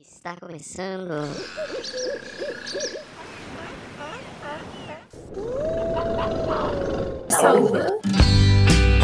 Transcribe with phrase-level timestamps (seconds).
[0.00, 1.10] Está começando.
[7.30, 7.86] Saúva.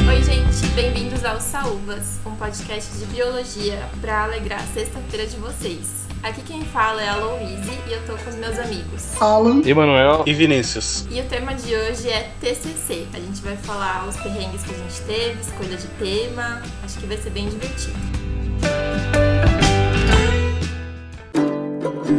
[0.08, 6.06] Oi, gente, bem-vindos ao Saúvas, um podcast de biologia para alegrar a sexta-feira de vocês.
[6.22, 9.20] Aqui quem fala é a Louise e eu tô com os meus amigos.
[9.20, 11.06] Alan, Emanuel e Vinícius.
[11.10, 13.06] E o tema de hoje é TCC.
[13.14, 16.62] A gente vai falar os perrengues que a gente teve, escolha de tema.
[16.84, 18.11] Acho que vai ser bem divertido.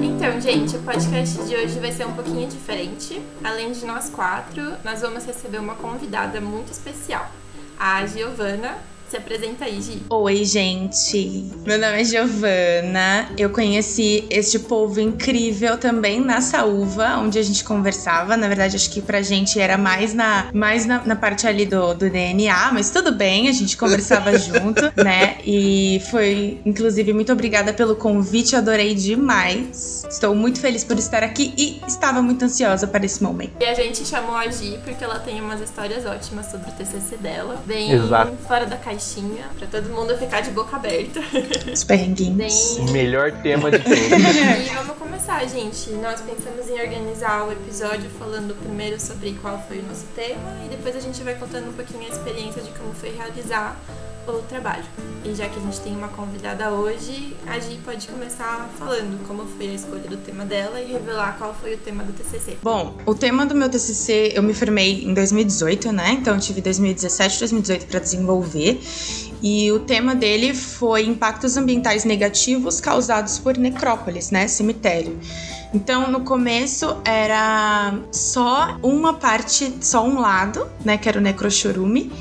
[0.01, 3.21] Então, gente, o podcast de hoje vai ser um pouquinho diferente.
[3.43, 7.29] Além de nós quatro, nós vamos receber uma convidada muito especial,
[7.77, 8.77] a Giovana.
[9.13, 10.01] Se apresenta aí, Gi.
[10.09, 11.45] Oi, gente.
[11.63, 13.29] Meu nome é Giovana.
[13.37, 18.35] Eu conheci este povo incrível também na Saúva, onde a gente conversava.
[18.35, 21.93] Na verdade, acho que pra gente era mais na, mais na, na parte ali do,
[21.93, 25.37] do DNA, mas tudo bem, a gente conversava junto, né?
[25.45, 30.07] E foi, inclusive, muito obrigada pelo convite, adorei demais.
[30.09, 33.51] Estou muito feliz por estar aqui e estava muito ansiosa para esse momento.
[33.59, 37.17] E a gente chamou a Gi porque ela tem umas histórias ótimas sobre o TCC
[37.17, 37.61] dela.
[37.63, 38.35] Bem Exato.
[38.47, 41.19] fora da caixinha, pra todo mundo ficar de boca aberta.
[41.71, 42.79] Os perrenguinhos.
[42.91, 43.99] Melhor tema de todos.
[43.99, 45.89] E vamos começar, gente.
[45.91, 50.69] Nós pensamos em organizar o episódio falando primeiro sobre qual foi o nosso tema e
[50.69, 53.77] depois a gente vai contando um pouquinho a experiência de como foi realizar
[54.31, 54.83] o trabalho.
[55.25, 59.45] E já que a gente tem uma convidada hoje, a Gi pode começar falando como
[59.45, 62.57] foi a escolha do tema dela e revelar qual foi o tema do TCC.
[62.61, 66.17] Bom, o tema do meu TCC, eu me formei em 2018, né?
[66.19, 68.81] Então eu tive 2017 e 2018 para desenvolver.
[69.41, 74.47] E o tema dele foi impactos ambientais negativos causados por necrópolis, né?
[74.47, 75.19] Cemitério.
[75.73, 80.97] Então, no começo era só uma parte, só um lado, né?
[80.97, 82.11] Que era o necrochorume.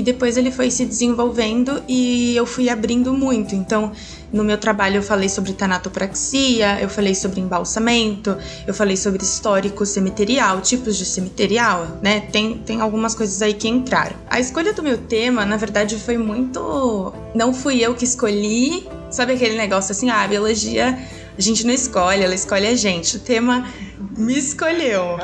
[0.00, 3.54] E depois ele foi se desenvolvendo e eu fui abrindo muito.
[3.54, 3.92] Então,
[4.32, 8.34] no meu trabalho eu falei sobre tanatopraxia, eu falei sobre embalsamento,
[8.66, 12.20] eu falei sobre histórico cemiterial, tipos de cemiterial, né?
[12.32, 14.16] Tem, tem algumas coisas aí que entraram.
[14.30, 17.12] A escolha do meu tema, na verdade, foi muito.
[17.34, 18.88] Não fui eu que escolhi.
[19.10, 20.98] Sabe aquele negócio assim, ah, a biologia
[21.36, 23.16] a gente não escolhe, ela escolhe a gente.
[23.16, 23.66] O tema
[24.16, 25.18] me escolheu.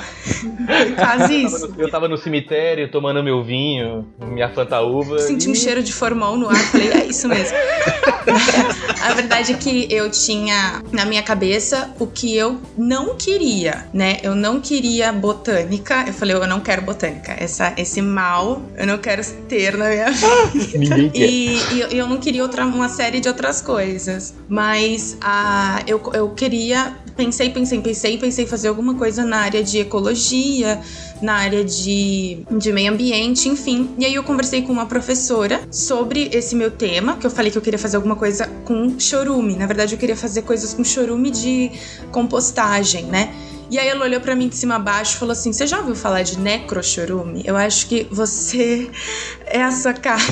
[0.96, 1.74] Quase isso.
[1.78, 5.18] Eu tava no cemitério tomando meu vinho, minha fantaúva.
[5.18, 7.56] Senti um e- cheiro de formol no ar, falei, é isso mesmo.
[9.02, 14.18] a verdade é que eu tinha na minha cabeça o que eu não queria, né?
[14.22, 16.04] Eu não queria botânica.
[16.06, 17.34] Eu falei, eu não quero botânica.
[17.38, 20.10] Essa, esse mal eu não quero ter na minha
[20.52, 20.78] vida.
[20.78, 21.20] Ninguém quer.
[21.28, 24.32] E, e eu- não queria outra, uma série de outras coisas.
[24.48, 26.94] Mas ah, eu, eu queria.
[27.16, 30.80] Pensei, pensei, pensei, pensei em fazer alguma coisa na área de ecologia,
[31.22, 33.90] na área de, de meio ambiente, enfim.
[33.98, 37.56] E aí eu conversei com uma professora sobre esse meu tema, que eu falei que
[37.56, 39.56] eu queria fazer alguma coisa com chorume.
[39.56, 41.72] Na verdade, eu queria fazer coisas com chorume de
[42.12, 43.34] compostagem, né?
[43.68, 45.78] E aí ela olhou pra mim de cima a baixo e falou assim: Você já
[45.78, 47.42] ouviu falar de necrochorume?
[47.44, 48.88] Eu acho que você
[49.46, 50.22] é a sua cara.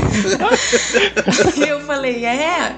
[1.56, 2.76] e eu falei: É.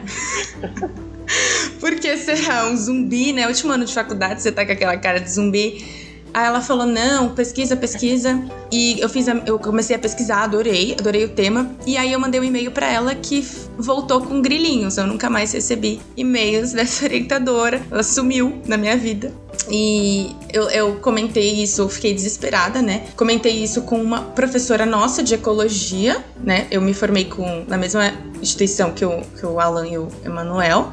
[1.80, 3.46] Porque será um zumbi, né?
[3.46, 6.05] Último ano de faculdade, você tá com aquela cara de zumbi.
[6.36, 8.38] Aí ela falou: não, pesquisa, pesquisa.
[8.70, 11.70] E eu fiz a- eu comecei a pesquisar, adorei, adorei o tema.
[11.86, 13.40] E aí eu mandei um e-mail pra ela que
[13.78, 14.98] voltou com grilinhos.
[14.98, 17.80] Eu nunca mais recebi e-mails dessa orientadora.
[17.90, 19.32] Ela sumiu na minha vida.
[19.70, 23.04] E eu, eu comentei isso, fiquei desesperada, né?
[23.16, 26.66] Comentei isso com uma professora nossa de ecologia, né?
[26.70, 30.92] Eu me formei com, na mesma instituição que o, que o Alan e o Emanuel.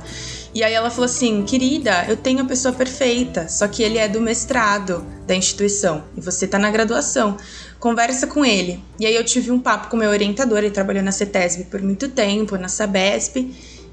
[0.53, 4.07] E aí ela falou assim: querida, eu tenho a pessoa perfeita, só que ele é
[4.07, 7.37] do mestrado da instituição e você tá na graduação.
[7.79, 8.79] Conversa com ele.
[8.99, 12.07] E aí eu tive um papo com meu orientador, ele trabalhou na CETESB por muito
[12.09, 13.35] tempo, na Sabesp.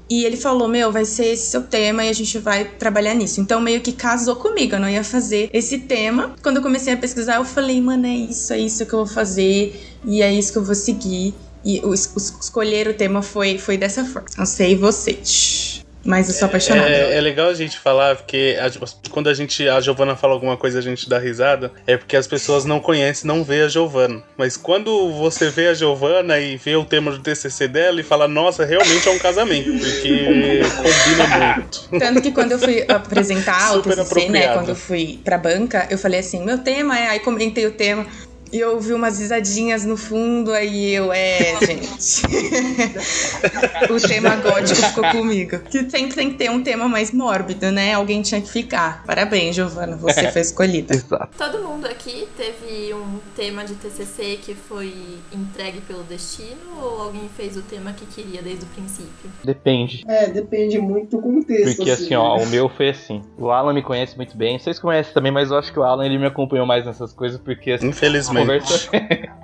[0.09, 3.39] E ele falou: Meu, vai ser esse seu tema e a gente vai trabalhar nisso.
[3.41, 6.35] Então, meio que casou comigo, eu não ia fazer esse tema.
[6.43, 9.07] Quando eu comecei a pesquisar, eu falei: Mano, é isso, é isso que eu vou
[9.13, 11.33] fazer e é isso que eu vou seguir.
[11.63, 14.27] E o, o- escolher o tema foi, foi dessa forma.
[14.37, 16.89] Não sei vocês, mas eu sou apaixonada.
[16.89, 20.57] É, é legal a gente falar, porque a- quando a gente, a Giovana fala alguma
[20.57, 24.23] coisa a gente dá risada, é porque as pessoas não conhecem, não vê a Giovana.
[24.37, 28.27] Mas quando você vê a Giovana e vê o tema do TCC dela e fala,
[28.27, 31.89] nossa, realmente é um casamento, porque combina muito.
[31.99, 35.97] Tanto que quando eu fui apresentar o TCC, né, quando eu fui pra banca, eu
[35.97, 38.05] falei assim, meu tema é, aí comentei o tema,
[38.51, 42.21] E eu ouvi umas risadinhas no fundo, aí eu, é, gente.
[43.89, 45.59] o tema gótico ficou comigo.
[45.59, 47.93] Que sempre tem que ter um tema mais mórbido, né?
[47.93, 49.03] Alguém tinha que ficar.
[49.05, 50.93] Parabéns, Giovana, você foi escolhida.
[50.93, 51.29] Exato.
[51.37, 54.93] Todo mundo aqui teve um tema de TCC que foi
[55.31, 59.31] entregue pelo destino ou alguém fez o tema que queria desde o princípio?
[59.43, 60.03] Depende.
[60.07, 61.77] É, depende muito do contexto.
[61.77, 62.43] Porque assim, ó, né?
[62.43, 63.21] o meu foi assim.
[63.37, 64.59] O Alan me conhece muito bem.
[64.59, 67.39] Vocês conhecem também, mas eu acho que o Alan ele me acompanhou mais nessas coisas
[67.39, 68.40] porque assim, Infelizmente.
[68.41, 68.91] Conversa.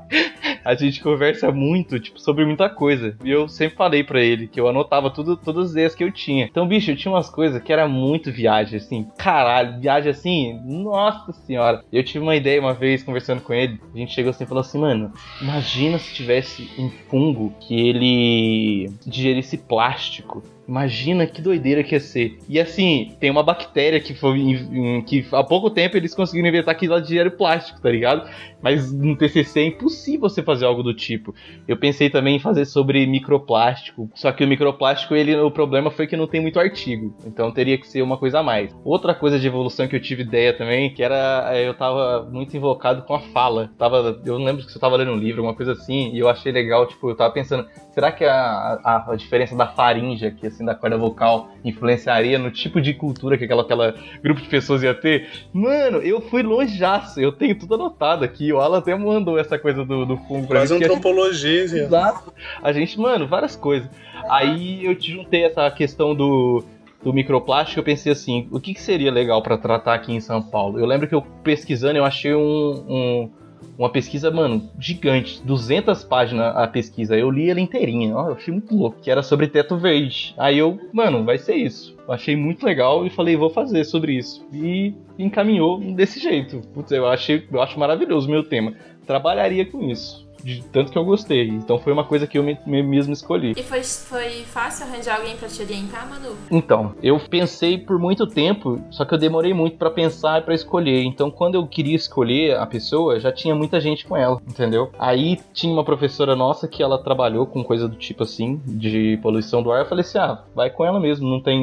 [0.68, 3.16] a gente conversa muito, tipo, sobre muita coisa.
[3.24, 6.12] E eu sempre falei pra ele que eu anotava tudo, todas as ideias que eu
[6.12, 6.46] tinha.
[6.46, 11.32] Então, bicho, eu tinha umas coisas que era muito viagem, assim, caralho, viagem assim, nossa
[11.32, 11.84] senhora.
[11.92, 14.62] Eu tive uma ideia uma vez conversando com ele, a gente chegou assim e falou
[14.62, 20.44] assim, mano, imagina se tivesse um fungo que ele digerisse plástico.
[20.68, 22.38] Imagina que doideira que ia ser.
[22.50, 24.38] E assim, tem uma bactéria que foi.
[24.40, 28.28] em- em- que há pouco tempo eles conseguiram inventar que ela digere plástico, tá ligado?
[28.62, 31.34] Mas no TCC é impossível você fazer algo do tipo.
[31.68, 36.08] Eu pensei também em fazer sobre microplástico, só que o microplástico, ele, o problema foi
[36.08, 38.76] que não tem muito artigo, então teria que ser uma coisa a mais.
[38.84, 42.56] Outra coisa de evolução que eu tive ideia também, que era é, eu tava muito
[42.58, 43.70] invocado com a fala.
[43.78, 46.52] Tava, eu lembro se eu tava lendo um livro, alguma coisa assim, e eu achei
[46.52, 50.66] legal, tipo, eu tava pensando, será que a, a, a diferença da faringe aqui, assim,
[50.66, 54.94] da corda vocal, influenciaria no tipo de cultura que aquela, aquela grupo de pessoas ia
[54.94, 55.28] ter?
[55.54, 58.52] Mano, eu fui longeaço, eu tenho tudo anotado aqui.
[58.52, 61.64] O Alan até mandou essa coisa do, do fungo pra a gente- antropologia.
[61.64, 62.34] Exato.
[62.62, 63.90] A gente, mano, várias coisas.
[64.30, 66.64] Aí eu te juntei essa questão do,
[67.04, 70.42] do microplástico, eu pensei assim, o que, que seria legal pra tratar aqui em São
[70.42, 70.80] Paulo?
[70.80, 72.40] Eu lembro que eu pesquisando, eu achei um,
[72.88, 73.32] um-
[73.78, 77.16] uma pesquisa, mano, gigante, 200 páginas a pesquisa.
[77.16, 80.34] Eu li ela inteirinha, ó, eu achei muito louco, que era sobre teto verde.
[80.38, 81.96] Aí eu, mano, vai ser isso.
[82.08, 84.46] Achei muito legal e falei, vou fazer sobre isso.
[84.52, 86.62] E encaminhou desse jeito.
[86.74, 88.74] Putz, eu achei, eu acho maravilhoso o meu tema.
[89.06, 90.27] Trabalharia com isso.
[90.48, 91.50] De tanto que eu gostei.
[91.50, 93.52] Então foi uma coisa que eu me- me- mesmo escolhi.
[93.58, 96.38] E foi, foi fácil arranjar alguém pra te orientar, Manu?
[96.50, 100.54] Então, eu pensei por muito tempo, só que eu demorei muito pra pensar e pra
[100.54, 101.04] escolher.
[101.04, 104.90] Então, quando eu queria escolher a pessoa, já tinha muita gente com ela, entendeu?
[104.98, 109.62] Aí tinha uma professora nossa que ela trabalhou com coisa do tipo assim, de poluição
[109.62, 109.82] do ar.
[109.82, 111.28] Eu falei assim: ah, vai com ela mesmo.
[111.28, 111.58] Não tem.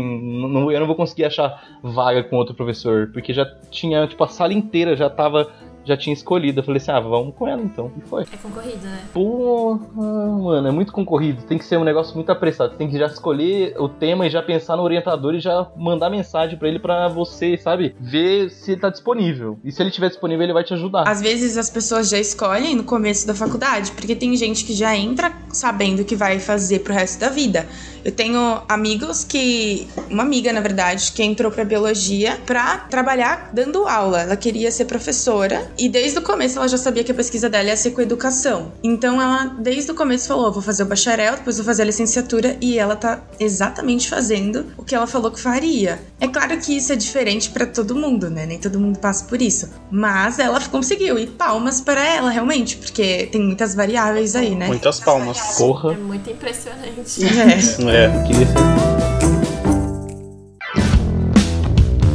[0.49, 4.29] não- eu não vou conseguir achar vaga com outro professor, porque já tinha, tipo, a
[4.29, 5.49] sala inteira já tava.
[5.85, 6.61] Já tinha escolhido.
[6.61, 7.91] Eu falei assim: ah, vamos com ela então.
[7.97, 8.23] E foi.
[8.23, 9.05] É concorrido, né?
[9.13, 11.43] Porra, mano, é muito concorrido.
[11.43, 12.77] Tem que ser um negócio muito apressado.
[12.77, 16.59] Tem que já escolher o tema e já pensar no orientador e já mandar mensagem
[16.59, 17.95] pra ele pra você, sabe?
[18.01, 19.59] Ver se ele tá disponível.
[19.65, 21.09] E se ele tiver disponível, ele vai te ajudar.
[21.09, 24.97] Às vezes as pessoas já escolhem no começo da faculdade, porque tem gente que já
[24.97, 27.67] entra sabendo o que vai fazer pro resto da vida.
[28.05, 29.89] Eu tenho amigos que.
[30.11, 34.23] Uma amiga, na verdade, que entrou pra biologia pra trabalhar dando aula.
[34.23, 37.69] Ela queria ser professora e desde o começo ela já sabia que a pesquisa dela
[37.69, 38.73] ia ser com educação.
[38.83, 42.57] Então ela, desde o começo, falou: vou fazer o bacharel, depois vou fazer a licenciatura
[42.61, 46.01] e ela tá exatamente fazendo o que ela falou que faria.
[46.21, 48.45] É claro que isso é diferente pra todo mundo, né?
[48.45, 49.71] Nem todo mundo passa por isso.
[49.91, 54.67] Mas ela conseguiu e palmas para ela, realmente, porque tem muitas variáveis aí, né?
[54.67, 55.39] Muitas palmas.
[55.57, 55.93] Porra.
[55.93, 57.25] É muito impressionante.
[57.25, 57.94] É.
[57.95, 58.07] É.
[58.07, 58.55] Eu queria ser.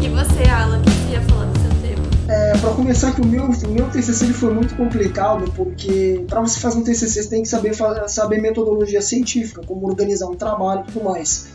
[0.01, 2.05] E você, Alan, o que você ia falar do seu tema?
[2.27, 6.41] É, pra começar que o meu, o meu TCC ele foi muito complicado, porque para
[6.41, 7.73] você fazer um TCC você tem que saber,
[8.09, 11.47] saber metodologia científica, como organizar um trabalho e tudo mais.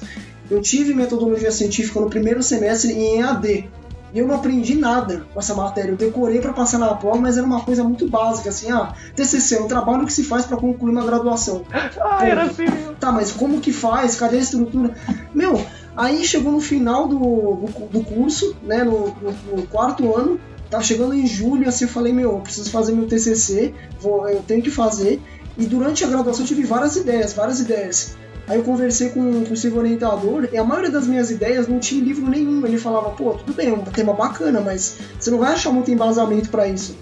[0.50, 3.68] Eu tive metodologia científica no primeiro semestre em EAD,
[4.14, 5.90] e eu não aprendi nada com essa matéria.
[5.90, 9.56] Eu decorei para passar na prova, mas era uma coisa muito básica, assim, ah, TCC
[9.56, 11.64] é um trabalho que se faz para concluir uma graduação.
[12.00, 12.64] Ah, era assim.
[13.00, 14.14] Tá, mas como que faz?
[14.14, 14.94] Cadê a estrutura?
[15.34, 15.60] Meu,
[15.96, 20.38] aí chegou no final do, do, do curso, né, no, no- no quarto ano,
[20.70, 24.42] tá chegando em julho, assim, eu falei, meu, eu preciso fazer meu TCC, vou, eu
[24.42, 25.20] tenho que fazer.
[25.58, 28.16] E durante a graduação eu tive várias ideias, várias ideias.
[28.46, 31.78] Aí eu conversei com, com o seu orientador e a maioria das minhas ideias não
[31.78, 32.66] tinha livro nenhum.
[32.66, 35.90] Ele falava, pô, tudo bem, é um tema bacana, mas você não vai achar muito
[35.90, 36.94] embasamento para isso.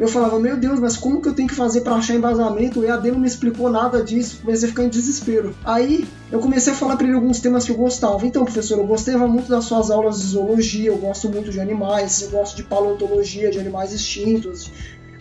[0.00, 2.80] Eu falava, meu Deus, mas como que eu tenho que fazer para achar embasamento?
[2.80, 5.54] O EAD não me explicou nada disso, comecei a ficar em desespero.
[5.62, 8.26] Aí eu comecei a falar para ele alguns temas que eu gostava.
[8.26, 12.22] Então, professor, eu gostava muito das suas aulas de zoologia, eu gosto muito de animais,
[12.22, 14.72] eu gosto de paleontologia, de animais extintos.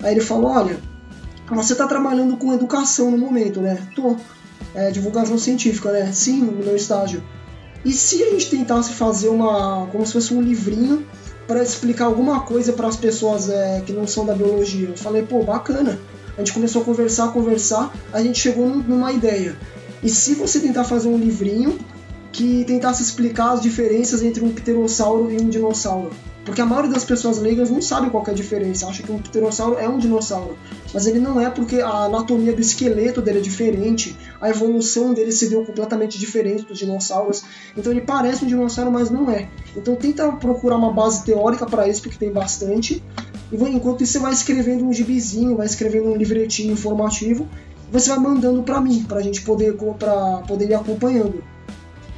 [0.01, 0.77] Aí ele falou, olha,
[1.49, 3.77] você está trabalhando com educação no momento, né?
[3.93, 4.15] Tô.
[4.75, 6.11] É, divulgação científica, né?
[6.13, 7.23] Sim, no meu estágio.
[7.83, 11.05] E se a gente tentasse fazer uma, como se fosse um livrinho
[11.47, 14.89] para explicar alguma coisa para as pessoas é, que não são da biologia?
[14.89, 15.99] Eu falei, pô, bacana.
[16.35, 19.57] A gente começou a conversar, conversar, a gente chegou num- numa ideia.
[20.03, 21.77] E se você tentar fazer um livrinho
[22.31, 26.11] que tentasse explicar as diferenças entre um pterossauro e um dinossauro.
[26.45, 29.19] Porque a maioria das pessoas leigas não sabe qual é a diferença, acha que um
[29.19, 30.57] pterossauro é um dinossauro.
[30.93, 35.31] Mas ele não é porque a anatomia do esqueleto dele é diferente, a evolução dele
[35.31, 37.43] se deu completamente diferente dos dinossauros.
[37.77, 39.49] Então ele parece um dinossauro, mas não é.
[39.75, 43.03] Então tenta procurar uma base teórica para isso, porque tem bastante.
[43.51, 47.47] E enquanto isso você vai escrevendo um gibizinho, vai escrevendo um livretinho informativo,
[47.91, 51.43] você vai mandando para mim, pra gente poder, pra poder ir acompanhando.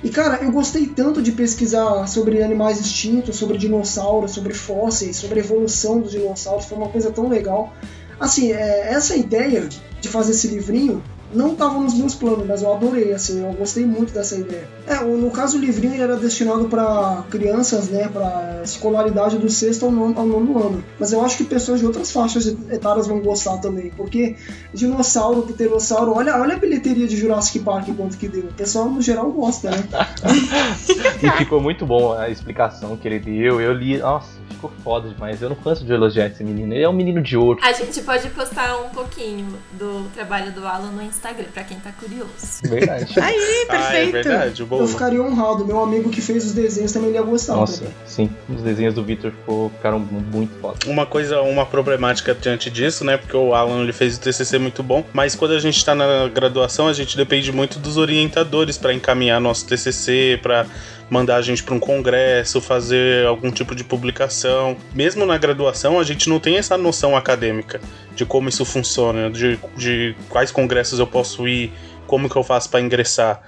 [0.03, 5.39] E cara, eu gostei tanto de pesquisar sobre animais extintos, sobre dinossauros, sobre fósseis, sobre
[5.39, 7.71] a evolução dos dinossauros, foi uma coisa tão legal.
[8.19, 9.67] Assim, é, essa ideia
[9.99, 11.03] de fazer esse livrinho
[11.33, 14.67] não estava nos meus planos, mas eu adorei, assim, eu gostei muito dessa ideia.
[14.87, 19.91] É, no caso o livrinho era destinado para crianças, né, para escolaridade do sexto ao
[19.91, 20.83] nono, ao nono ano.
[20.99, 24.35] Mas eu acho que pessoas de outras faixas etárias vão gostar também, porque
[24.73, 28.45] dinossauro, pterossauro, olha, olha a bilheteria de Jurassic Park quanto que deu.
[28.45, 29.83] O pessoal no geral gosta, né?
[31.21, 33.61] e ficou muito bom a explicação que ele deu.
[33.61, 34.29] Eu li, nossa,
[34.61, 35.41] ficou foda demais.
[35.41, 36.73] Eu não canso de elogiar esse menino.
[36.73, 37.59] Ele é um menino de ouro.
[37.63, 41.91] A gente pode postar um pouquinho do trabalho do Alan no Instagram, pra quem tá
[41.91, 42.61] curioso.
[42.63, 43.19] Verdade.
[43.19, 43.71] Aí, perfeito.
[43.71, 45.65] Ah, é verdade, Eu ficaria honrado.
[45.65, 47.55] Meu amigo que fez os desenhos também ia gostar.
[47.55, 48.29] Nossa, sim.
[48.49, 49.31] Os desenhos do Victor
[49.75, 50.77] ficaram muito foda.
[50.87, 53.17] Uma coisa, uma problemática diante disso, né?
[53.17, 56.27] Porque o Alan ele fez o TCC muito bom, mas quando a gente tá na
[56.27, 60.65] graduação, a gente depende muito dos orientadores para encaminhar nosso TCC, para
[61.09, 64.77] mandar a gente para um congresso, fazer algum tipo de publicação.
[64.95, 67.81] Mesmo na graduação, a gente não tem essa noção acadêmica
[68.15, 71.73] de como isso funciona, de, de quais congressos eu posso ir,
[72.07, 73.41] como que eu faço para ingressar.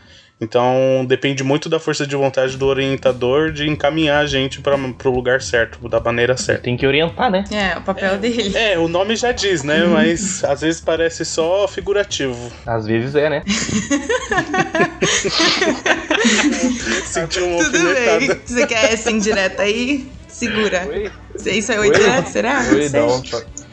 [0.43, 5.09] Então depende muito da força de vontade do orientador de encaminhar a gente para o
[5.09, 6.63] lugar certo, da maneira certa.
[6.63, 7.45] Tem que orientar, né?
[7.51, 8.57] É, o papel é, dele.
[8.57, 9.85] É, o nome já diz, né?
[9.85, 12.51] Mas às vezes parece só figurativo.
[12.65, 13.43] Às vezes é, né?
[17.05, 18.39] Sentiu uma Tudo bem.
[18.45, 20.05] Você quer essa indireta aí?
[20.27, 20.85] Segura.
[20.87, 21.09] Oi?
[21.45, 22.61] Isso é oito anos, será?
[22.71, 23.21] Oi, não, não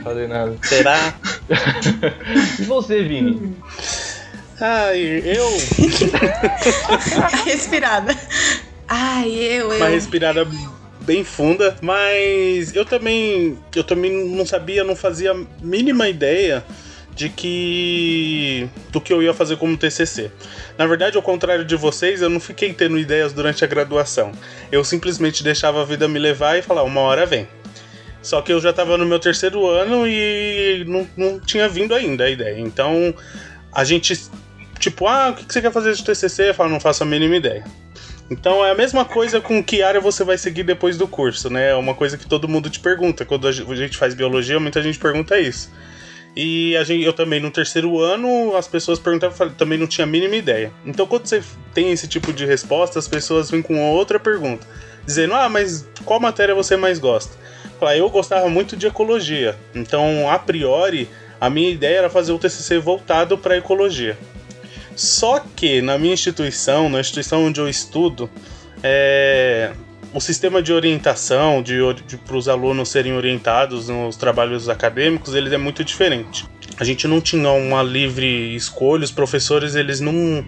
[0.03, 0.57] falei nada.
[0.63, 1.15] Será?
[2.59, 3.57] e você, Vini?
[4.61, 5.49] Ai, eu.
[7.45, 8.15] respirada.
[8.87, 9.77] Ai, eu, eu.
[9.77, 10.47] Uma respirada
[11.01, 16.63] bem funda, mas eu também, eu também não sabia, não fazia a mínima ideia
[17.15, 20.31] de que do que eu ia fazer como TCC.
[20.77, 24.33] Na verdade, ao contrário de vocês, eu não fiquei tendo ideias durante a graduação.
[24.71, 27.49] Eu simplesmente deixava a vida me levar e falar, uma hora vem.
[28.23, 32.25] Só que eu já estava no meu terceiro ano e não, não tinha vindo ainda
[32.25, 32.61] a ideia.
[32.61, 33.15] Então,
[33.73, 34.19] a gente
[34.81, 36.49] Tipo, ah, o que você quer fazer de TCC?
[36.49, 37.65] Eu falo, não faço a mínima ideia.
[38.31, 41.71] Então é a mesma coisa com que área você vai seguir depois do curso, né?
[41.71, 43.25] É uma coisa que todo mundo te pergunta.
[43.25, 45.71] Quando a gente faz biologia, muita gente pergunta isso.
[46.35, 50.09] E a gente, eu também, no terceiro ano, as pessoas perguntavam, também não tinha a
[50.09, 50.73] mínima ideia.
[50.87, 51.43] Então, quando você
[51.75, 54.67] tem esse tipo de resposta, as pessoas vêm com outra pergunta,
[55.05, 57.37] dizendo: Ah, mas qual matéria você mais gosta?
[57.81, 59.57] Falar, eu gostava muito de ecologia.
[59.75, 61.09] Então, a priori,
[61.41, 64.17] a minha ideia era fazer o TCC voltado para ecologia.
[64.97, 68.29] Só que na minha instituição, na instituição onde eu estudo,
[68.83, 69.73] é,
[70.13, 75.55] o sistema de orientação, de, de para os alunos serem orientados nos trabalhos acadêmicos, ele
[75.55, 76.47] é muito diferente.
[76.79, 80.45] A gente não tinha uma livre escolha, os professores eles não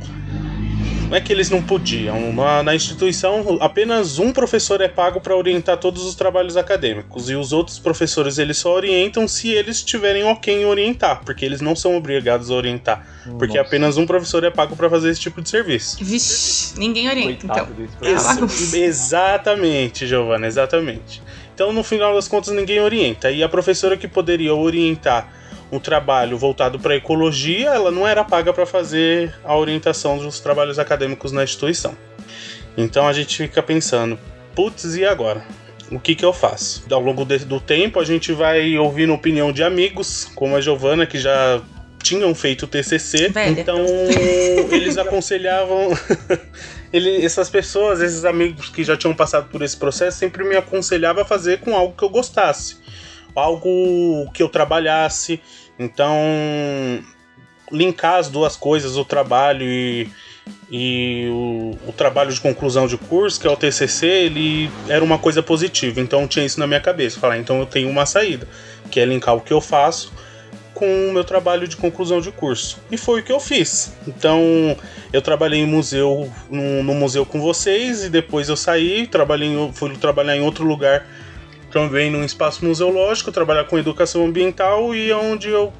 [1.12, 2.32] não é que eles não podiam.
[2.32, 7.28] Na, na instituição, apenas um professor é pago para orientar todos os trabalhos acadêmicos.
[7.28, 11.60] E os outros professores eles só orientam se eles tiverem ok em orientar, porque eles
[11.60, 13.06] não são obrigados a orientar.
[13.26, 13.36] Nossa.
[13.36, 16.02] Porque apenas um professor é pago para fazer esse tipo de serviço.
[16.02, 18.08] Vixe, ninguém orienta, Coitado então.
[18.08, 21.22] Ex exatamente, Giovana, exatamente.
[21.54, 23.30] Então, no final das contas, ninguém orienta.
[23.30, 25.41] E a professora que poderia orientar
[25.72, 30.78] um trabalho voltado para ecologia, ela não era paga para fazer a orientação dos trabalhos
[30.78, 31.96] acadêmicos na instituição.
[32.76, 34.18] Então a gente fica pensando,
[34.54, 35.42] putz, e agora?
[35.90, 36.84] O que, que eu faço?
[36.90, 41.18] Ao longo do tempo, a gente vai ouvindo opinião de amigos, como a Giovana, que
[41.18, 41.60] já
[42.02, 43.60] tinham feito o TCC, Velha.
[43.60, 43.78] então
[44.70, 45.90] eles aconselhavam.
[46.92, 51.22] Ele, essas pessoas, esses amigos que já tinham passado por esse processo, sempre me aconselhavam
[51.22, 52.76] a fazer com algo que eu gostasse,
[53.34, 55.40] algo que eu trabalhasse,
[55.78, 56.16] então,
[57.70, 60.08] linkar as duas coisas, o trabalho e,
[60.70, 65.18] e o, o, trabalho de conclusão de curso, que é o TCC, ele era uma
[65.18, 66.00] coisa positiva.
[66.00, 67.18] Então, tinha isso na minha cabeça.
[67.18, 68.46] Falar, então eu tenho uma saída,
[68.90, 70.12] que é linkar o que eu faço
[70.74, 72.80] com o meu trabalho de conclusão de curso.
[72.90, 73.92] E foi o que eu fiz.
[74.06, 74.76] Então,
[75.12, 79.96] eu trabalhei em museu, no, no museu com vocês, e depois eu saí, trabalhei, fui
[79.96, 81.06] trabalhar em outro lugar
[81.72, 85.72] também num espaço museológico, trabalhar com educação ambiental e é onde eu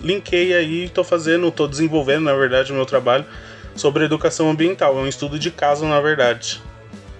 [0.00, 3.26] linkei aí, estou fazendo, estou desenvolvendo, na verdade, o meu trabalho
[3.76, 4.98] sobre educação ambiental.
[4.98, 6.60] É um estudo de caso, na verdade.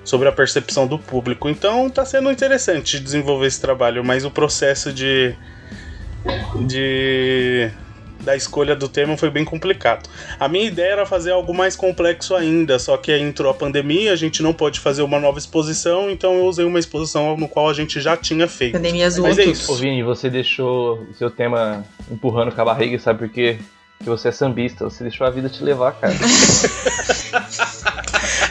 [0.04, 1.48] Sobre a percepção do público.
[1.48, 5.34] Então tá sendo interessante desenvolver esse trabalho, mas o processo de.
[6.66, 7.70] de
[8.20, 10.08] da escolha do tema foi bem complicado.
[10.38, 14.12] A minha ideia era fazer algo mais complexo ainda, só que aí entrou a pandemia,
[14.12, 17.68] a gente não pode fazer uma nova exposição, então eu usei uma exposição no qual
[17.68, 18.72] a gente já tinha feito.
[18.72, 19.70] Pandemia zoou Mas é isso.
[19.72, 23.58] Ô Vini, você deixou o seu tema empurrando com a barriga, sabe por quê?
[23.98, 26.14] Porque você é sambista, você deixou a vida te levar, cara.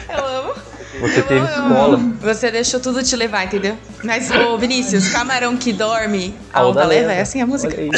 [0.08, 0.54] Eu amo.
[1.00, 1.72] Você Eu teve amo.
[1.72, 1.96] escola.
[2.20, 3.76] Você deixou tudo te levar, entendeu?
[4.02, 7.00] Mas, ô Vinícius, camarão que dorme, a A onda onda leva.
[7.08, 7.12] leva.
[7.14, 7.74] É assim a música.
[7.76, 7.90] Olha aí.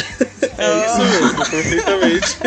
[0.61, 2.37] É isso mesmo, perfeitamente.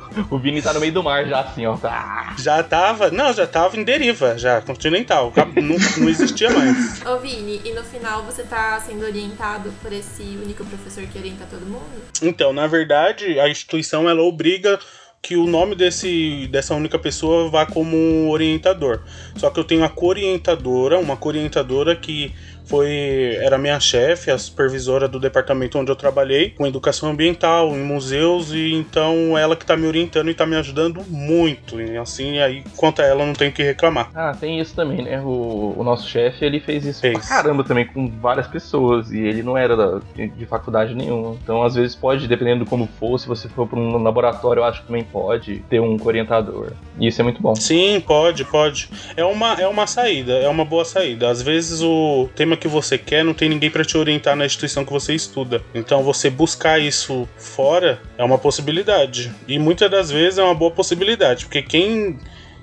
[0.28, 1.76] O Vini tá no meio do mar já, assim, ó.
[1.84, 3.10] Ah, Já tava.
[3.10, 5.32] Não, já tava em deriva, já, continental.
[5.56, 7.04] Não, não existia mais.
[7.06, 11.46] Ô Vini, e no final você tá sendo orientado por esse único professor que orienta
[11.48, 12.02] todo mundo?
[12.22, 14.78] Então, na verdade, a instituição ela obriga
[15.22, 19.02] que o nome desse, dessa única pessoa vá como orientador.
[19.36, 22.34] Só que eu tenho a co-orientadora, uma co-orientadora que
[22.70, 27.82] foi era minha chefe, a supervisora do departamento onde eu trabalhei, com educação ambiental, em
[27.82, 31.80] museus, e então ela que tá me orientando e tá me ajudando muito.
[31.80, 34.10] E assim, aí quanto a ela, não tenho o que reclamar.
[34.14, 35.20] Ah, tem isso também, né?
[35.20, 37.18] O, o nosso chefe, ele fez isso Fez.
[37.18, 39.10] pra caramba também com várias pessoas.
[39.10, 41.36] E ele não era da- de, de faculdade nenhuma.
[41.42, 44.64] Então, às vezes, pode, dependendo de como for, se você for pra um laboratório, eu
[44.64, 46.72] acho que também pode ter um orientador.
[46.98, 47.54] E isso é muito bom.
[47.56, 48.88] Sim, pode, pode.
[49.16, 51.28] É uma, é uma saída, é uma boa saída.
[51.30, 54.84] Às vezes o tema que você quer não tem ninguém para te orientar na instituição
[54.84, 55.62] que você estuda.
[55.74, 59.32] Então você buscar isso fora é uma possibilidade.
[59.48, 62.18] E muitas das vezes é uma boa possibilidade, porque quem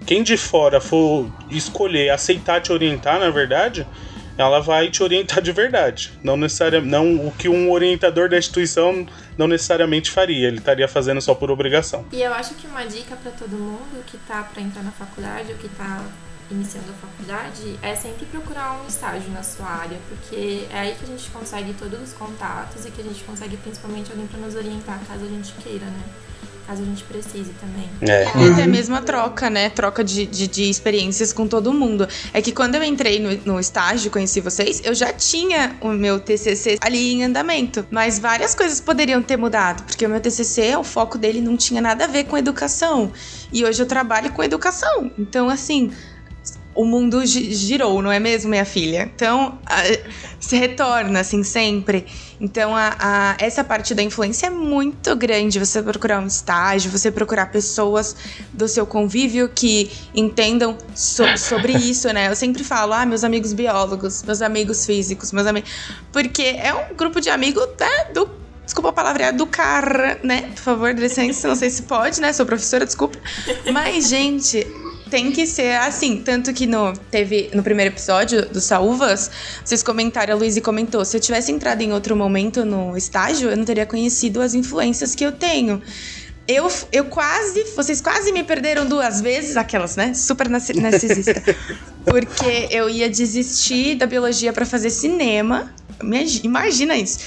[0.05, 3.85] quem de fora for escolher aceitar te orientar, na verdade,
[4.37, 6.13] ela vai te orientar de verdade.
[6.23, 9.05] Não necessariamente, não o que um orientador da instituição
[9.37, 12.05] não necessariamente faria, ele estaria fazendo só por obrigação.
[12.11, 15.51] E eu acho que uma dica pra todo mundo que tá pra entrar na faculdade
[15.51, 16.03] ou que tá
[16.49, 21.03] iniciando a faculdade é sempre procurar um estágio na sua área, porque é aí que
[21.03, 24.55] a gente consegue todos os contatos e que a gente consegue principalmente alguém pra nos
[24.55, 26.03] orientar caso a gente queira, né?
[26.65, 27.89] Caso a gente precise também.
[28.01, 28.25] É.
[28.25, 29.69] E até mesmo a troca, né?
[29.69, 32.05] Troca de, de, de experiências com todo mundo.
[32.33, 36.19] É que quando eu entrei no, no estágio, conheci vocês, eu já tinha o meu
[36.19, 37.87] TCC ali em andamento.
[37.89, 41.81] Mas várias coisas poderiam ter mudado, porque o meu TCC, o foco dele não tinha
[41.81, 43.13] nada a ver com educação.
[43.49, 45.09] E hoje eu trabalho com educação.
[45.17, 45.93] Então, assim,
[46.77, 49.09] o mundo gi- girou, não é mesmo, minha filha?
[49.15, 49.81] Então, a-
[50.39, 52.05] se retorna, assim, sempre.
[52.39, 55.57] Então, a, a- essa parte da influência é muito grande.
[55.59, 58.15] Você procurar um estágio, você procurar pessoas
[58.53, 62.27] do seu convívio que entendam so- sobre isso, né?
[62.29, 65.69] Eu sempre falo, ah, meus amigos biólogos, meus amigos físicos, meus amigos.
[66.13, 68.29] Porque é um grupo de amigos né, do.
[68.63, 70.41] Desculpa a palavra, é do cara, né?
[70.53, 72.33] Por favor, licença, não sei se pode, né?
[72.33, 73.17] Sou professora, desculpa.
[73.71, 74.67] Mas, gente,
[75.09, 76.21] tem que ser assim.
[76.23, 79.29] Tanto que no, teve no primeiro episódio do Saúvas,
[79.63, 83.57] vocês comentaram, a Luísa comentou: se eu tivesse entrado em outro momento no estágio, eu
[83.57, 85.81] não teria conhecido as influências que eu tenho.
[86.47, 90.13] Eu, eu quase, vocês quase me perderam duas vezes, aquelas, né?
[90.13, 91.43] Super narci- narcisista.
[92.05, 95.73] Porque eu ia desistir da biologia pra fazer cinema.
[96.01, 97.19] Imagi- Imagina isso.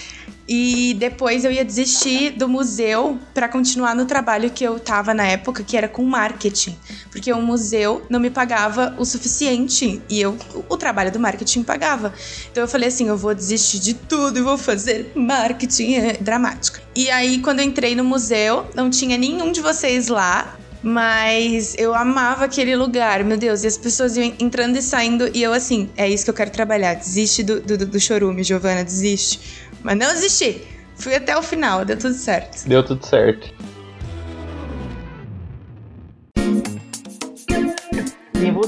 [0.53, 5.25] E depois eu ia desistir do museu pra continuar no trabalho que eu tava na
[5.25, 6.77] época, que era com marketing.
[7.09, 10.37] Porque o museu não me pagava o suficiente e eu
[10.69, 12.13] o trabalho do marketing pagava.
[12.51, 16.81] Então eu falei assim, eu vou desistir de tudo e vou fazer marketing é, dramático.
[16.97, 20.57] E aí quando eu entrei no museu, não tinha nenhum de vocês lá.
[20.83, 25.43] Mas eu amava aquele lugar, meu Deus, e as pessoas iam entrando e saindo, e
[25.43, 26.95] eu assim, é isso que eu quero trabalhar.
[26.95, 29.69] Desiste do, do, do chorume, Giovana, desiste.
[29.83, 30.63] Mas não desisti.
[30.97, 32.69] Fui até o final, deu tudo certo.
[32.69, 33.53] Deu tudo certo.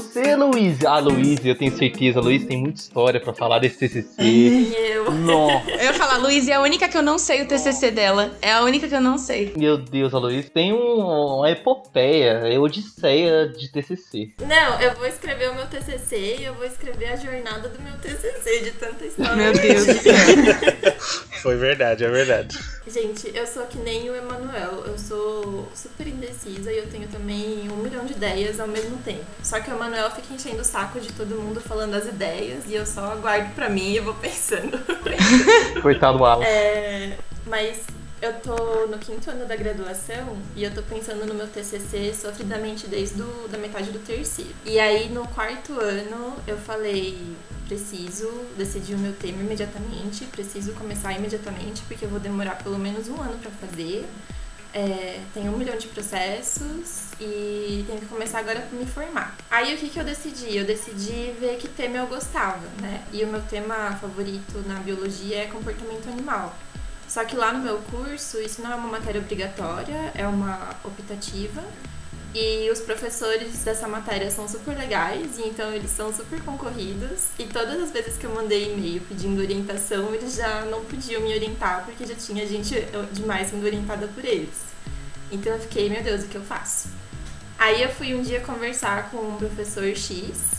[0.01, 0.83] Você, Luiz?
[0.85, 4.21] Ah, Luiz, eu tenho certeza, Luiz tem muita história pra falar desse TCC.
[4.21, 5.11] E eu.
[5.11, 8.31] Nossa, Eu ia falar, Luiz é a única que eu não sei o TCC dela.
[8.41, 9.53] É a única que eu não sei.
[9.55, 14.31] meu Deus, a Luiz tem um- uma epopeia, é odisseia de TCC.
[14.41, 17.93] Não, eu vou escrever o meu TCC e eu vou escrever a jornada do meu
[17.99, 19.35] TCC de tanta história.
[19.35, 20.13] Meu Deus do céu.
[21.43, 22.57] Foi verdade, é verdade.
[22.87, 24.83] Gente, eu sou que nem o Emanuel.
[24.85, 29.25] Eu sou super indecisa e eu tenho também um milhão de ideias ao mesmo tempo.
[29.41, 32.73] Só que o Emanuel fica enchendo o saco de todo mundo falando as ideias e
[32.73, 34.79] eu só aguardo pra mim e eu vou pensando.
[35.81, 36.45] Coitado do Alan.
[36.45, 37.83] É, mas
[38.21, 42.87] eu tô no quinto ano da graduação e eu tô pensando no meu TCC sofridamente
[42.87, 44.51] desde do, da metade do terceiro.
[44.63, 47.35] E aí no quarto ano eu falei,
[47.67, 53.09] preciso decidir o meu tema imediatamente, preciso começar imediatamente porque eu vou demorar pelo menos
[53.09, 54.05] um ano pra fazer.
[54.73, 59.37] É, tenho um milhão de processos e tenho que começar agora para me formar.
[59.49, 60.57] Aí o que, que eu decidi?
[60.57, 63.03] Eu decidi ver que tema eu gostava, né?
[63.11, 66.55] E o meu tema favorito na biologia é comportamento animal.
[67.07, 71.63] Só que lá no meu curso, isso não é uma matéria obrigatória, é uma optativa.
[72.33, 77.27] E os professores dessa matéria são super legais, e então eles são super concorridos.
[77.37, 81.33] E todas as vezes que eu mandei e-mail pedindo orientação, eles já não podiam me
[81.35, 82.75] orientar, porque já tinha gente
[83.11, 84.73] demais sendo orientada por eles.
[85.31, 86.89] Então eu fiquei, meu Deus, o que eu faço?
[87.59, 90.53] Aí eu fui um dia conversar com um professor X,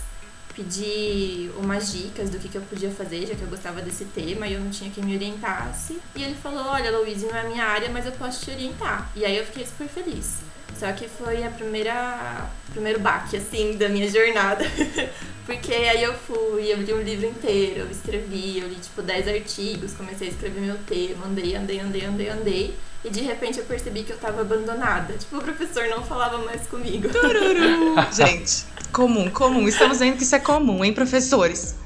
[0.54, 4.46] pedi umas dicas do que, que eu podia fazer, já que eu gostava desse tema
[4.46, 5.98] e eu não tinha quem me orientasse.
[6.14, 9.10] E ele falou: Olha, Louise, não é minha área, mas eu posso te orientar.
[9.16, 10.53] E aí eu fiquei super feliz.
[10.78, 14.64] Só que foi a primeira primeiro baque assim da minha jornada.
[15.46, 19.28] Porque aí eu fui, eu li um livro inteiro, eu escrevi, eu li tipo 10
[19.28, 22.76] artigos, comecei a escrever meu tema, andei, andei, andei, andei, andei.
[23.04, 25.12] E de repente eu percebi que eu tava abandonada.
[25.12, 27.10] Tipo, o professor não falava mais comigo.
[27.10, 27.94] Tururu.
[28.10, 29.68] Gente, comum, comum.
[29.68, 31.76] Estamos vendo que isso é comum, hein, professores?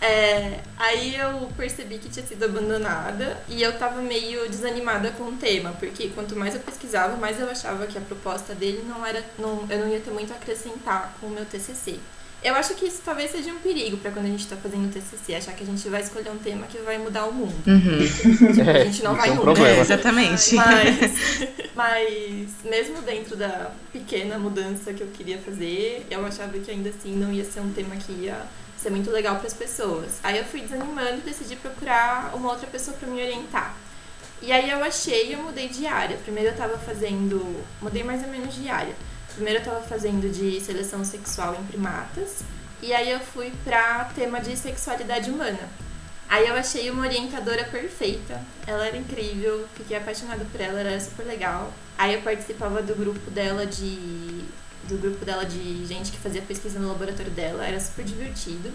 [0.00, 5.32] É, aí eu percebi que tinha sido abandonada e eu tava meio desanimada com o
[5.32, 9.24] tema, porque quanto mais eu pesquisava, mais eu achava que a proposta dele não era.
[9.38, 11.98] Não, eu não ia ter muito a acrescentar com o meu TCC.
[12.42, 15.34] Eu acho que isso talvez seja um perigo para quando a gente tá fazendo TCC,
[15.34, 17.54] achar que a gente vai escolher um tema que vai mudar o mundo.
[17.66, 18.60] Uhum.
[18.68, 19.44] a gente não vai é um nunca.
[19.46, 19.78] problema.
[19.78, 20.54] É, exatamente.
[20.54, 20.98] Mas,
[21.74, 27.16] mas mesmo dentro da pequena mudança que eu queria fazer, eu achava que ainda assim
[27.16, 28.36] não ia ser um tema que ia
[28.84, 30.12] ser muito legal para as pessoas.
[30.22, 33.74] Aí eu fui desanimando e decidi procurar uma outra pessoa para me orientar.
[34.42, 36.18] E aí eu achei e eu mudei de área.
[36.18, 38.94] Primeiro eu tava fazendo, mudei mais ou menos de área.
[39.34, 42.42] Primeiro eu tava fazendo de seleção sexual em primatas,
[42.82, 45.58] e aí eu fui pra tema de sexualidade humana.
[46.28, 48.40] Aí eu achei uma orientadora perfeita.
[48.66, 51.72] Ela era incrível, fiquei apaixonada por ela, ela era super legal.
[51.96, 54.44] Aí eu participava do grupo dela de
[54.88, 58.72] do grupo dela de gente que fazia pesquisa no laboratório dela, era super divertido.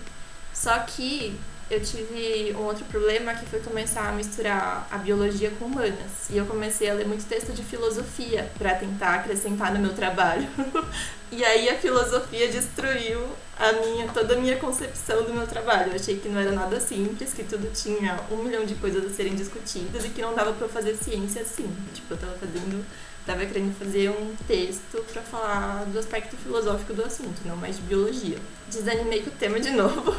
[0.53, 5.65] Só que eu tive um outro problema que foi começar a misturar a biologia com
[5.65, 6.27] humanas.
[6.29, 10.47] E eu comecei a ler muito texto de filosofia para tentar acrescentar no meu trabalho.
[11.31, 13.23] e aí a filosofia destruiu
[13.57, 15.91] a minha, toda a minha concepção do meu trabalho.
[15.91, 19.09] Eu achei que não era nada simples, que tudo tinha um milhão de coisas a
[19.13, 21.71] serem discutidas e que não dava para fazer ciência assim.
[21.93, 22.83] Tipo, eu tava fazendo
[23.29, 27.83] estava querendo fazer um texto para falar do aspecto filosófico do assunto, não mais de
[27.83, 28.37] biologia.
[28.67, 30.15] Desanimei com o tema de novo.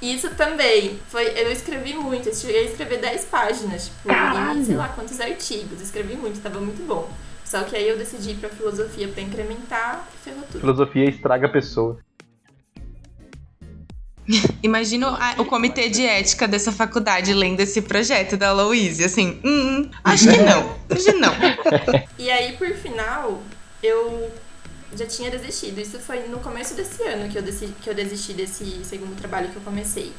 [0.00, 1.26] Isso também foi.
[1.38, 5.82] Eu escrevi muito, eu cheguei a escrever 10 páginas, tipo, e sei lá quantos artigos.
[5.82, 7.10] Escrevi muito, estava muito bom.
[7.44, 10.60] Só que aí eu decidi ir pra filosofia para incrementar e ferrou tudo.
[10.60, 11.98] Filosofia estraga a pessoa.
[14.62, 19.88] Imagino a- o comitê de ética dessa faculdade lendo esse projeto da Louise, assim, hum,
[20.04, 21.32] acho que não, acho que não.
[22.18, 23.42] E aí, por final,
[23.82, 24.30] eu
[24.96, 25.80] já tinha desistido.
[25.80, 29.48] Isso foi no começo desse ano que eu, desisti, que eu desisti desse segundo trabalho
[29.48, 30.12] que eu comecei.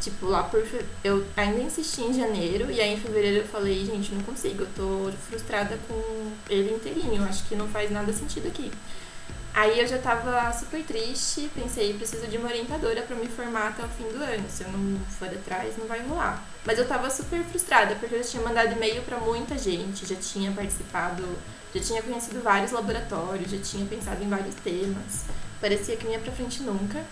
[0.00, 0.62] Tipo, lá por.
[1.02, 4.68] Eu ainda insisti em janeiro, e aí em fevereiro eu falei, gente, não consigo, eu
[4.76, 8.70] tô frustrada com ele inteirinho, acho que não faz nada sentido aqui.
[9.56, 13.82] Aí eu já tava super triste, pensei, preciso de uma orientadora pra me formar até
[13.82, 14.44] o fim do ano.
[14.50, 16.44] Se eu não for atrás, não vai rolar.
[16.62, 20.14] Mas eu tava super frustrada, porque eu já tinha mandado e-mail pra muita gente, já
[20.16, 21.26] tinha participado,
[21.74, 25.24] já tinha conhecido vários laboratórios, já tinha pensado em vários temas.
[25.58, 27.02] Parecia que não ia pra frente nunca.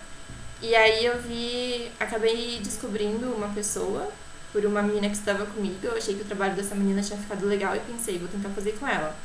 [0.60, 4.12] E aí eu vi, acabei descobrindo uma pessoa
[4.52, 5.78] por uma menina que estava comigo.
[5.82, 8.72] Eu achei que o trabalho dessa menina tinha ficado legal e pensei, vou tentar fazer
[8.72, 9.16] com ela.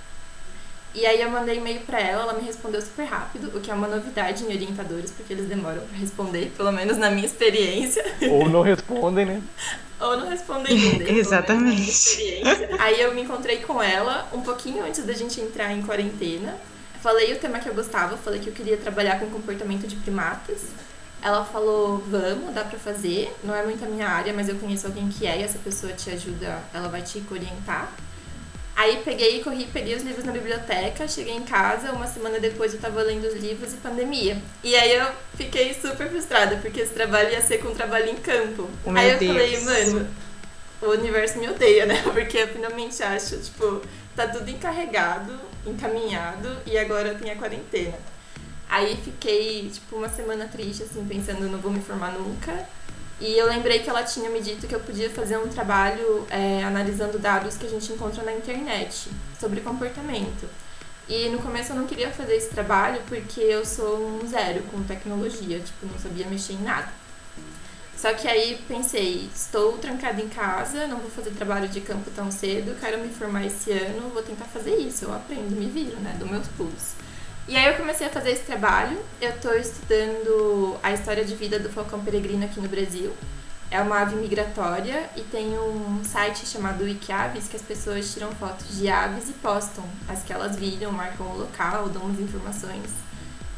[0.93, 3.73] E aí eu mandei e-mail pra ela, ela me respondeu super rápido, o que é
[3.73, 8.04] uma novidade em orientadores, porque eles demoram pra responder, pelo menos na minha experiência.
[8.30, 9.41] Ou não respondem, né?
[10.02, 11.12] Ou não respondem ainda.
[11.12, 12.41] Exatamente.
[12.80, 16.56] Aí eu me encontrei com ela um pouquinho antes da gente entrar em quarentena.
[17.02, 20.67] Falei o tema que eu gostava, falei que eu queria trabalhar com comportamento de primatas.
[21.21, 23.34] Ela falou, vamos, dá pra fazer.
[23.43, 25.91] Não é muito a minha área, mas eu conheço alguém que é e essa pessoa
[25.91, 27.91] te ajuda, ela vai te orientar.
[28.79, 32.79] Aí peguei, corri, peguei os livros na biblioteca, cheguei em casa, uma semana depois eu
[32.79, 34.41] tava lendo os livros e pandemia.
[34.63, 38.69] E aí eu fiquei super frustrada, porque esse trabalho ia ser com trabalho em campo.
[38.85, 39.33] Meu aí eu Deus.
[39.33, 40.07] falei, mano,
[40.81, 42.01] o universo me odeia, né?
[42.13, 43.81] Porque eu finalmente acho, tipo,
[44.15, 47.99] tá tudo encarregado, encaminhado e agora tem a quarentena.
[48.69, 52.65] Aí fiquei, tipo, uma semana triste, assim, pensando, não vou me formar nunca.
[53.19, 56.63] E eu lembrei que ela tinha me dito que eu podia fazer um trabalho é,
[56.63, 60.47] analisando dados que a gente encontra na internet sobre comportamento.
[61.08, 64.84] E no começo eu não queria fazer esse trabalho porque eu sou um zero com
[64.84, 66.88] tecnologia, tipo, não sabia mexer em nada.
[67.97, 72.32] Só que aí pensei, estou trancada em casa, não vou fazer trabalho de campo tão
[72.32, 75.03] cedo, quero me formar esse ano, vou tentar fazer isso.
[75.03, 76.15] Eu aprendo, me viro, né?
[76.17, 76.93] Dou meus pulos.
[77.49, 79.03] E aí eu comecei a fazer esse trabalho.
[79.19, 83.12] Eu estou estudando a história de vida do falcão peregrino aqui no Brasil.
[83.71, 88.77] É uma ave migratória e tem um site chamado Wikiaves que as pessoas tiram fotos
[88.77, 92.91] de aves e postam as que elas viram, marcam o local, dão as informações.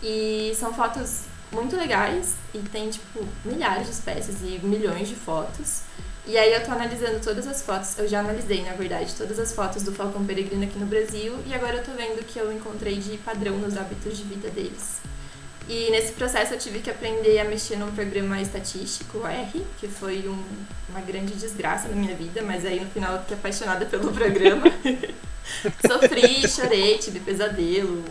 [0.01, 5.81] E são fotos muito legais e tem, tipo, milhares de espécies e milhões de fotos.
[6.27, 9.53] E aí eu tô analisando todas as fotos, eu já analisei, na verdade, todas as
[9.53, 12.97] fotos do falcão peregrino aqui no Brasil e agora eu tô vendo que eu encontrei
[12.97, 15.01] de padrão nos hábitos de vida deles.
[15.67, 20.27] E nesse processo eu tive que aprender a mexer num programa estatístico, R, que foi
[20.27, 20.43] um,
[20.89, 24.63] uma grande desgraça na minha vida, mas aí no final eu fiquei apaixonada pelo programa.
[25.87, 28.03] Sofri, chorei, tive pesadelo,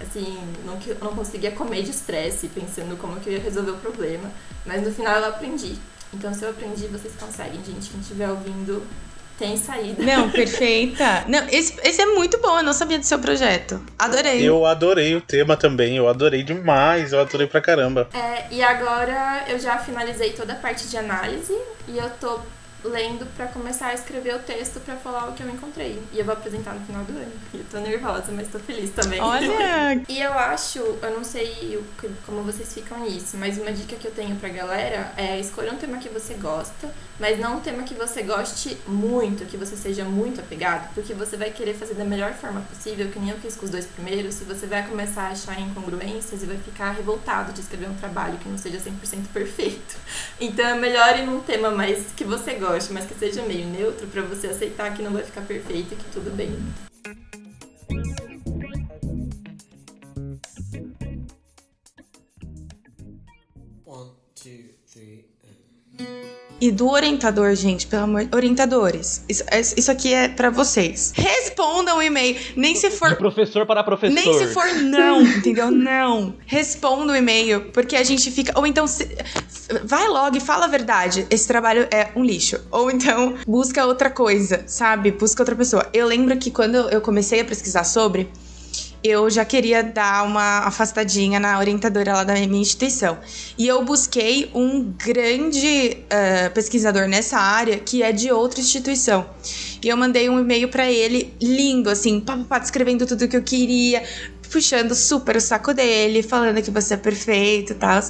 [0.00, 4.30] assim, não, não conseguia comer de estresse, pensando como que eu ia resolver o problema.
[4.64, 5.76] Mas no final eu aprendi.
[6.12, 7.90] Então se eu aprendi, vocês conseguem, gente.
[7.90, 8.86] Quem estiver ouvindo,
[9.38, 10.02] tem saída.
[10.02, 11.24] Não, perfeita.
[11.28, 13.80] Não, esse, esse é muito bom, eu não sabia do seu projeto.
[13.98, 14.42] Adorei.
[14.42, 18.08] Eu adorei o tema também, eu adorei demais, eu adorei pra caramba.
[18.14, 21.54] É, e agora eu já finalizei toda a parte de análise
[21.88, 22.40] e eu tô
[22.88, 26.00] lendo para começar a escrever o texto para falar o que eu encontrei.
[26.12, 27.32] E eu vou apresentar no final do ano.
[27.52, 29.20] Eu tô nervosa, mas tô feliz também.
[29.20, 30.02] Olha!
[30.08, 31.82] e eu acho, eu não sei
[32.24, 35.76] como vocês ficam nisso, mas uma dica que eu tenho pra galera é escolha um
[35.76, 40.04] tema que você gosta, mas não um tema que você goste muito, que você seja
[40.04, 43.56] muito apegado, porque você vai querer fazer da melhor forma possível, que nem eu fiz
[43.56, 47.52] com os dois primeiros, e você vai começar a achar incongruências e vai ficar revoltado
[47.52, 49.96] de escrever um trabalho que não seja 100% perfeito.
[50.38, 53.66] Então é melhor ir num tema mais que você gosta goste, mas que seja meio
[53.66, 56.50] neutro para você aceitar que não vai ficar perfeito e que tudo bem.
[63.86, 65.24] One, two, three,
[66.58, 68.28] e do orientador, gente, pelo amor.
[68.34, 69.44] Orientadores, isso,
[69.76, 71.12] isso aqui é para vocês.
[71.14, 72.36] Respondam o e-mail.
[72.56, 73.10] Nem se for.
[73.10, 74.14] De professor para professor.
[74.14, 75.70] Nem se for não, entendeu?
[75.70, 76.34] Não.
[76.46, 78.58] Responda o e-mail, porque a gente fica.
[78.58, 79.06] Ou então, se...
[79.84, 81.26] vai logo e fala a verdade.
[81.30, 82.60] Esse trabalho é um lixo.
[82.70, 85.10] Ou então, busca outra coisa, sabe?
[85.10, 85.88] Busca outra pessoa.
[85.92, 88.28] Eu lembro que quando eu comecei a pesquisar sobre
[89.08, 93.18] eu já queria dar uma afastadinha na orientadora lá da minha instituição.
[93.56, 99.26] E eu busquei um grande uh, pesquisador nessa área que é de outra instituição.
[99.82, 104.02] E eu mandei um e-mail para ele, lindo, assim, papapá, descrevendo tudo que eu queria,
[104.46, 108.00] puxando super o saco dele, falando que você é perfeito e tal.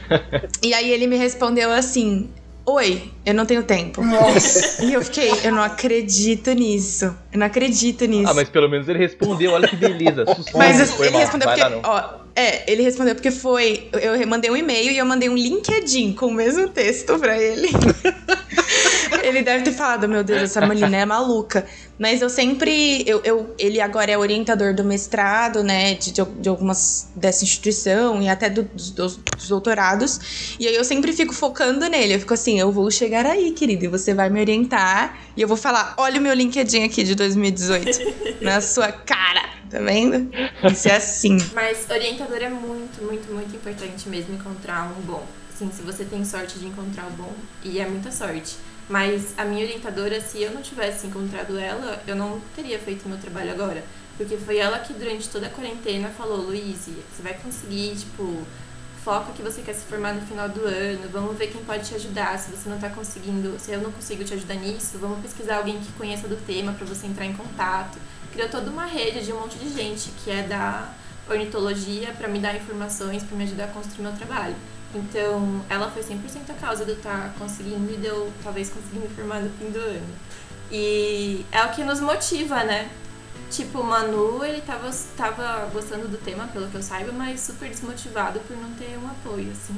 [0.62, 2.28] e aí ele me respondeu assim:
[2.68, 4.02] Oi, eu não tenho tempo.
[4.02, 4.84] Nossa.
[4.84, 7.04] E eu fiquei, eu não acredito nisso.
[7.32, 8.28] Eu não acredito nisso.
[8.28, 10.24] Ah, mas pelo menos ele respondeu, olha que beleza.
[10.52, 11.20] mas ele mal.
[11.20, 15.06] respondeu Vai porque, ó, é, ele respondeu porque foi, eu mandei um e-mail e eu
[15.06, 17.68] mandei um LinkedIn com o mesmo texto para ele.
[19.22, 21.66] ele deve ter falado, meu Deus, essa menina é maluca.
[21.98, 23.02] Mas eu sempre.
[23.08, 25.94] Eu, eu, ele agora é orientador do mestrado, né?
[25.94, 30.56] De, de algumas dessa instituição e até do, dos, dos, doutorados.
[30.60, 32.14] E aí eu sempre fico focando nele.
[32.14, 35.18] Eu fico assim, eu vou chegar aí, querido, e você vai me orientar.
[35.36, 38.42] E eu vou falar: olha o meu LinkedIn aqui de 2018.
[38.42, 39.56] na sua cara.
[39.70, 40.30] Tá vendo?
[40.70, 41.38] Isso é assim.
[41.52, 45.26] Mas orientador é muito, muito, muito importante mesmo encontrar um bom.
[45.52, 47.32] Assim, se você tem sorte de encontrar o bom,
[47.64, 48.56] e é muita sorte.
[48.88, 53.18] Mas a minha orientadora, se eu não tivesse encontrado ela, eu não teria feito meu
[53.18, 53.82] trabalho agora.
[54.16, 58.46] Porque foi ela que durante toda a quarentena falou, Luíse, você vai conseguir, tipo,
[59.04, 61.94] foca que você quer se formar no final do ano, vamos ver quem pode te
[61.94, 62.38] ajudar.
[62.38, 65.78] Se você não tá conseguindo, se eu não consigo te ajudar nisso, vamos pesquisar alguém
[65.78, 67.98] que conheça do tema para você entrar em contato.
[68.32, 70.92] Criou toda uma rede de um monte de gente que é da
[71.28, 74.56] ornitologia para me dar informações, para me ajudar a construir meu trabalho.
[74.94, 78.70] Então, ela foi 100% a causa de eu estar tá conseguindo e de eu talvez
[78.70, 80.14] conseguir me formar no fim do ano.
[80.70, 82.90] E é o que nos motiva, né?
[83.50, 87.68] Tipo, o Manu, ele tava, tava gostando do tema, pelo que eu saiba, mas super
[87.68, 89.76] desmotivado por não ter um apoio, assim.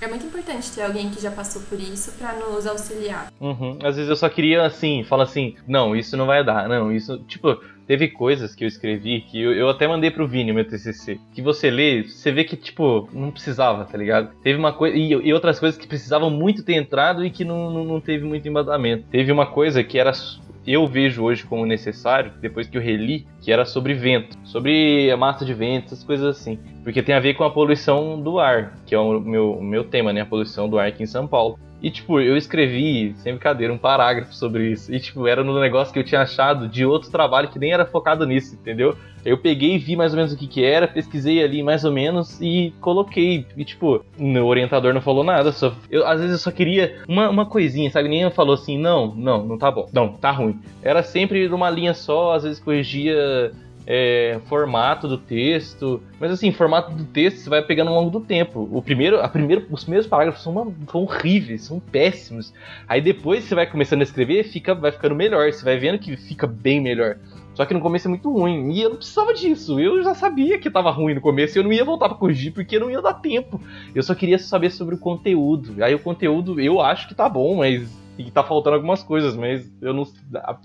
[0.00, 3.30] É muito importante ter alguém que já passou por isso para nos auxiliar.
[3.38, 3.78] Uhum.
[3.82, 7.18] Às vezes eu só queria, assim, falar assim, não, isso não vai dar, não, isso,
[7.28, 7.60] tipo,
[7.90, 11.42] teve coisas que eu escrevi que eu, eu até mandei pro Vini, meu TCC, que
[11.42, 14.30] você lê, você vê que, tipo, não precisava, tá ligado?
[14.44, 17.68] Teve uma coisa, e, e, outras coisas que precisavam muito ter entrado e que não,
[17.68, 19.08] não, não teve muito embasamento.
[19.10, 20.12] Teve uma coisa que era
[20.64, 25.16] eu vejo hoje como necessário, depois que eu reli, que era sobre vento, sobre a
[25.16, 26.60] massa de vento, essas coisas assim.
[26.84, 29.82] Porque tem a ver com a poluição do ar, que é o meu, o meu
[29.82, 30.20] tema, né?
[30.20, 31.58] A poluição do ar aqui em São Paulo.
[31.82, 34.92] E, tipo, eu escrevi, sem brincadeira, um parágrafo sobre isso.
[34.92, 37.86] E, tipo, era no negócio que eu tinha achado de outro trabalho que nem era
[37.86, 38.96] focado nisso, entendeu?
[39.24, 42.40] Eu peguei, vi mais ou menos o que que era, pesquisei ali mais ou menos
[42.40, 43.46] e coloquei.
[43.56, 45.52] E, tipo, o orientador não falou nada.
[45.52, 48.08] Só, eu, às vezes eu só queria uma, uma coisinha, sabe?
[48.08, 49.88] Nem falou assim, não, não, não tá bom.
[49.92, 50.58] Não, tá ruim.
[50.82, 53.52] Era sempre numa linha só, às vezes corrigia
[53.92, 56.00] é, formato do texto.
[56.20, 58.68] Mas assim, formato do texto você vai pegando ao longo do tempo.
[58.70, 62.54] O primeiro, a primeiro, os primeiros parágrafos são, uma, são horríveis, são péssimos.
[62.86, 65.52] Aí depois você vai começando a escrever, fica, vai ficando melhor.
[65.52, 67.16] Você vai vendo que fica bem melhor.
[67.54, 68.70] Só que no começo é muito ruim.
[68.70, 69.80] E eu não precisava disso.
[69.80, 72.52] Eu já sabia que tava ruim no começo e eu não ia voltar pra corrigir
[72.52, 73.60] porque não ia dar tempo.
[73.92, 75.82] Eu só queria saber sobre o conteúdo.
[75.82, 79.64] Aí o conteúdo eu acho que tá bom, mas e tá faltando algumas coisas, mas
[79.80, 80.06] eu não.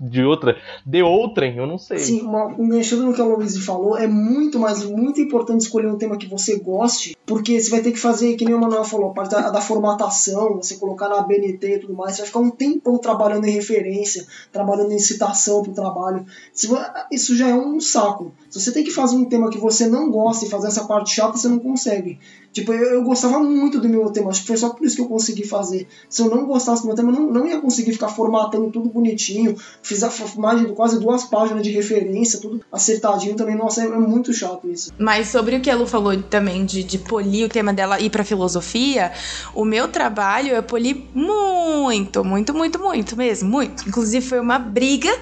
[0.00, 0.56] De outra.
[0.84, 1.98] De outrem, eu não sei.
[1.98, 5.96] Sim, uma, enganchando no que a Louise falou, é muito, mas muito importante escolher um
[5.96, 9.10] tema que você goste, porque você vai ter que fazer, que nem o Manuel falou,
[9.10, 12.40] a parte da, da formatação, você colocar na BNT e tudo mais, você vai ficar
[12.40, 16.26] um tempão trabalhando em referência, trabalhando em citação pro trabalho.
[17.10, 18.32] Isso já é um saco.
[18.50, 21.14] Se você tem que fazer um tema que você não gosta e fazer essa parte
[21.14, 22.18] chata, você não consegue.
[22.56, 25.02] Tipo, eu, eu, gostava muito do meu tema, acho que foi só por isso que
[25.02, 25.86] eu consegui fazer.
[26.08, 28.88] Se eu não gostasse do meu tema, eu não, não ia conseguir ficar formatando tudo
[28.88, 29.54] bonitinho.
[29.82, 33.54] Fiz a imagem de quase duas páginas de referência, tudo acertadinho também.
[33.54, 34.90] Nossa, é, é muito chato isso.
[34.98, 38.08] Mas sobre o que a Lu falou também de, de polir o tema dela ir
[38.08, 39.12] pra filosofia,
[39.54, 43.86] o meu trabalho eu poli muito, muito, muito, muito mesmo, muito.
[43.86, 45.14] Inclusive foi uma briga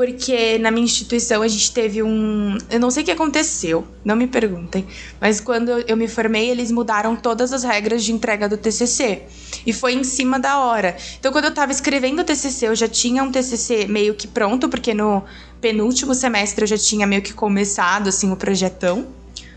[0.00, 2.56] porque na minha instituição a gente teve um.
[2.70, 4.86] Eu não sei o que aconteceu, não me perguntem,
[5.20, 9.24] mas quando eu me formei, eles mudaram todas as regras de entrega do TCC.
[9.66, 10.96] E foi em cima da hora.
[11.18, 14.70] Então, quando eu tava escrevendo o TCC, eu já tinha um TCC meio que pronto,
[14.70, 15.22] porque no
[15.60, 19.06] penúltimo semestre eu já tinha meio que começado, assim, o projetão.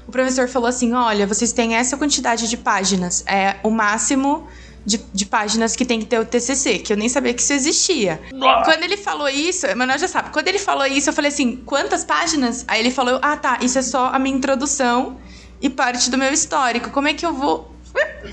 [0.05, 4.45] O professor falou assim: olha, vocês têm essa quantidade de páginas, é o máximo
[4.85, 7.53] de, de, páginas que tem que ter o TCC, que eu nem sabia que isso
[7.53, 8.21] existia.
[8.63, 12.03] Quando ele falou isso, Manuel já sabe, quando ele falou isso, eu falei assim: quantas
[12.03, 12.65] páginas?
[12.67, 15.17] Aí ele falou: ah, tá, isso é só a minha introdução
[15.61, 16.89] e parte do meu histórico.
[16.89, 17.72] Como é que eu vou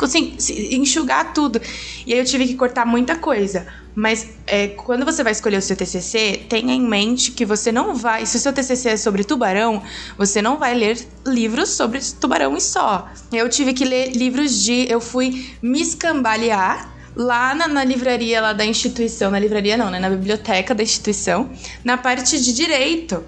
[0.01, 0.37] assim,
[0.73, 1.61] enxugar tudo?
[2.07, 3.67] E aí eu tive que cortar muita coisa.
[3.95, 7.95] Mas é, quando você vai escolher o seu TCC, tenha em mente que você não
[7.95, 8.25] vai.
[8.25, 9.83] Se o seu TCC é sobre tubarão,
[10.17, 13.09] você não vai ler livros sobre tubarão e só.
[13.33, 14.87] Eu tive que ler livros de.
[14.89, 19.99] Eu fui me escambalear lá na, na, livraria lá da instituição, na livraria não, né,
[19.99, 21.51] na biblioteca da instituição,
[21.85, 23.25] na parte de direito.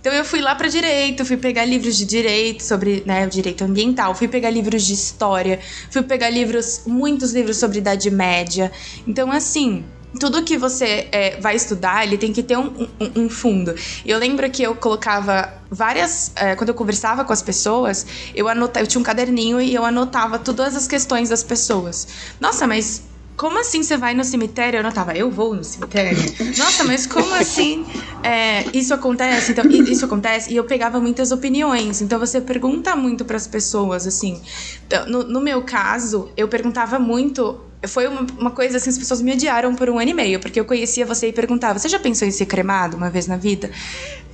[0.00, 4.14] Então eu fui lá para direito, fui pegar livros de direito sobre, né, direito ambiental,
[4.14, 5.60] fui pegar livros de história,
[5.90, 8.72] fui pegar livros, muitos livros sobre Idade Média.
[9.06, 9.84] Então assim,
[10.18, 13.74] tudo que você é, vai estudar, ele tem que ter um, um, um, fundo.
[14.04, 16.32] Eu lembro que eu colocava várias.
[16.34, 19.84] É, quando eu conversava com as pessoas, eu anotava, eu tinha um caderninho e eu
[19.84, 22.08] anotava todas as questões das pessoas.
[22.40, 23.02] Nossa, mas
[23.40, 24.76] como assim você vai no cemitério?
[24.76, 26.18] Eu anotava, eu vou no cemitério.
[26.58, 27.86] Nossa, mas como assim
[28.22, 29.52] é, isso acontece?
[29.52, 30.52] Então, isso acontece.
[30.52, 32.02] E eu pegava muitas opiniões.
[32.02, 34.42] Então você pergunta muito para as pessoas, assim.
[34.86, 39.22] Então, no, no meu caso, eu perguntava muito foi uma, uma, coisa assim, as pessoas
[39.22, 41.98] me odiaram por um ano e meio, porque eu conhecia você e perguntava: você já
[41.98, 43.70] pensou em ser cremado uma vez na vida?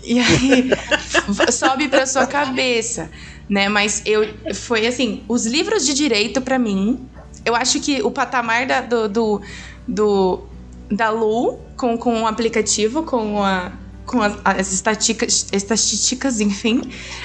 [0.02, 0.70] E aí
[1.52, 3.08] sobe pra sua cabeça,
[3.48, 3.68] né?
[3.68, 7.08] Mas eu foi assim, os livros de direito para mim,
[7.46, 9.40] eu acho que o patamar da, do, do,
[9.87, 10.40] do
[10.90, 13.72] da Lu com, com o aplicativo, com a
[14.04, 16.80] com as, as estatísticas, estatísticas, enfim,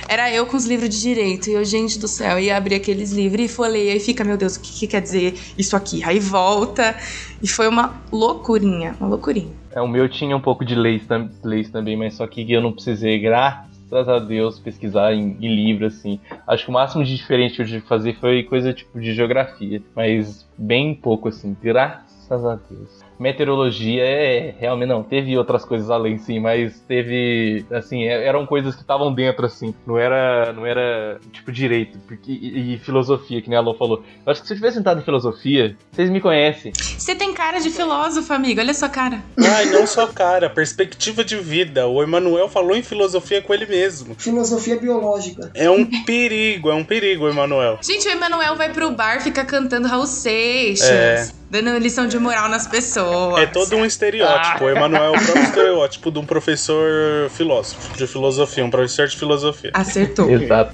[0.10, 1.48] era eu com os livros de direito.
[1.48, 4.56] E eu, gente do céu, ia abrir aqueles livros e folheia e fica, meu Deus,
[4.56, 6.04] o que, que quer dizer isso aqui?
[6.04, 6.98] Aí volta.
[7.40, 9.52] E foi uma loucurinha, uma loucurinha.
[9.72, 11.04] É, o meu tinha um pouco de leis,
[11.44, 15.86] leis também, mas só que eu não precisei, graças a Deus, pesquisar em, em livro,
[15.86, 16.20] assim.
[16.48, 19.14] Acho que o máximo de diferente que eu tive que fazer foi coisa tipo de
[19.14, 25.90] geografia, mas bem pouco, assim, graças a Deus meteorologia é realmente não teve outras coisas
[25.92, 30.66] além sim mas teve assim é, eram coisas que estavam dentro assim não era não
[30.66, 34.04] era tipo direito porque e, e, filosofia que nem a Lô falou.
[34.26, 36.74] Eu acho que se eu tivesse sentado em filosofia vocês me conhecem.
[36.76, 39.22] Você tem cara de filósofo amigo olha a sua cara.
[39.38, 41.88] Ai não só cara perspectiva de vida.
[41.88, 44.16] O Emanuel falou em filosofia com ele mesmo.
[44.18, 45.52] Filosofia biológica.
[45.54, 49.88] É um perigo é um perigo Emanuel gente o Emanuel vai pro bar fica cantando
[49.88, 50.90] Raul Seixas.
[50.90, 53.44] É dando lição de moral nas pessoas.
[53.44, 54.64] É todo um estereótipo.
[54.64, 54.66] Ah.
[54.66, 59.18] O Emanuel é o próprio estereótipo de um professor filósofo, de filosofia, um professor de
[59.18, 59.72] filosofia.
[59.74, 60.32] Acertou.
[60.32, 60.74] Exato.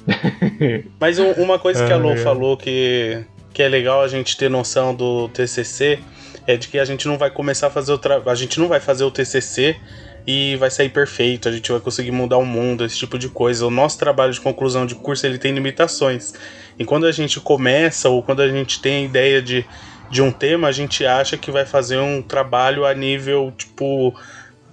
[1.00, 4.48] Mas um, uma coisa que a Lô falou que, que é legal a gente ter
[4.48, 5.98] noção do TCC
[6.46, 8.22] é de que a gente não vai começar a fazer o tra...
[8.24, 9.76] a gente não vai fazer o TCC
[10.24, 13.66] e vai sair perfeito, a gente vai conseguir mudar o mundo, esse tipo de coisa.
[13.66, 16.34] O nosso trabalho de conclusão de curso ele tem limitações.
[16.78, 19.66] E quando a gente começa ou quando a gente tem a ideia de
[20.10, 24.14] de um tema, a gente acha que vai fazer um trabalho a nível, tipo,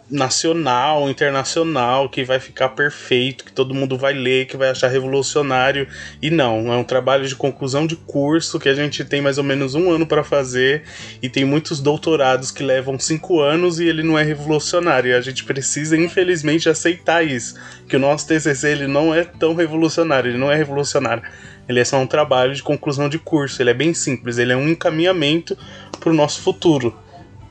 [0.09, 5.88] nacional, internacional, que vai ficar perfeito, que todo mundo vai ler, que vai achar revolucionário.
[6.21, 9.43] E não, é um trabalho de conclusão de curso que a gente tem mais ou
[9.43, 10.84] menos um ano para fazer
[11.21, 15.09] e tem muitos doutorados que levam cinco anos e ele não é revolucionário.
[15.09, 17.55] E a gente precisa, infelizmente, aceitar isso,
[17.89, 21.23] que o nosso TCC ele não é tão revolucionário, ele não é revolucionário.
[21.67, 24.55] Ele é só um trabalho de conclusão de curso, ele é bem simples, ele é
[24.55, 25.57] um encaminhamento
[25.99, 26.95] para o nosso futuro.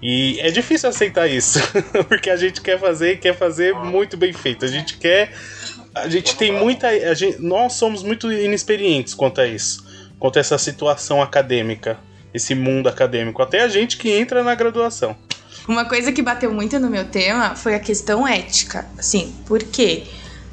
[0.06, 1.58] E é difícil aceitar isso,
[2.06, 4.62] porque a gente quer fazer e quer fazer muito bem feito.
[4.62, 5.32] A gente quer.
[5.94, 6.88] A gente tem muita.
[6.88, 9.82] A gente, nós somos muito inexperientes quanto a isso,
[10.18, 11.98] quanto a essa situação acadêmica,
[12.34, 13.40] esse mundo acadêmico.
[13.40, 15.16] Até a gente que entra na graduação.
[15.66, 18.86] Uma coisa que bateu muito no meu tema foi a questão ética.
[18.98, 20.02] Assim, por quê?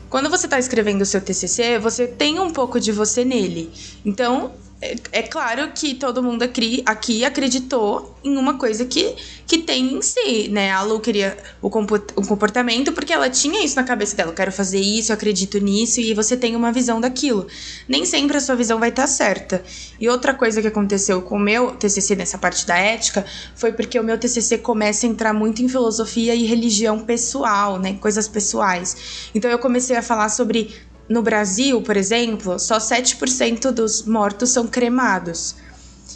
[0.09, 3.69] Quando você está escrevendo o seu TCC, você tem um pouco de você nele.
[4.05, 9.15] Então, é, é claro que todo mundo aqui, aqui acreditou em uma coisa que,
[9.45, 10.71] que tem em si, né?
[10.71, 14.31] A Lu queria o, o comportamento porque ela tinha isso na cabeça dela.
[14.31, 17.47] Eu quero fazer isso, eu acredito nisso, e você tem uma visão daquilo.
[17.87, 19.63] Nem sempre a sua visão vai estar certa.
[19.99, 23.23] E outra coisa que aconteceu com o meu TCC nessa parte da ética
[23.55, 27.97] foi porque o meu TCC começa a entrar muito em filosofia e religião pessoal, né?
[28.01, 29.29] Coisas pessoais.
[29.35, 30.73] Então eu comecei a falar sobre
[31.11, 35.55] no Brasil, por exemplo, só 7% dos mortos são cremados.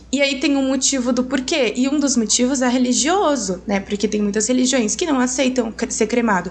[0.10, 1.74] E aí tem um motivo do porquê.
[1.76, 3.82] E um dos motivos é religioso, né?
[3.82, 6.50] Porque tem muitas religiões que não aceitam ser cremado.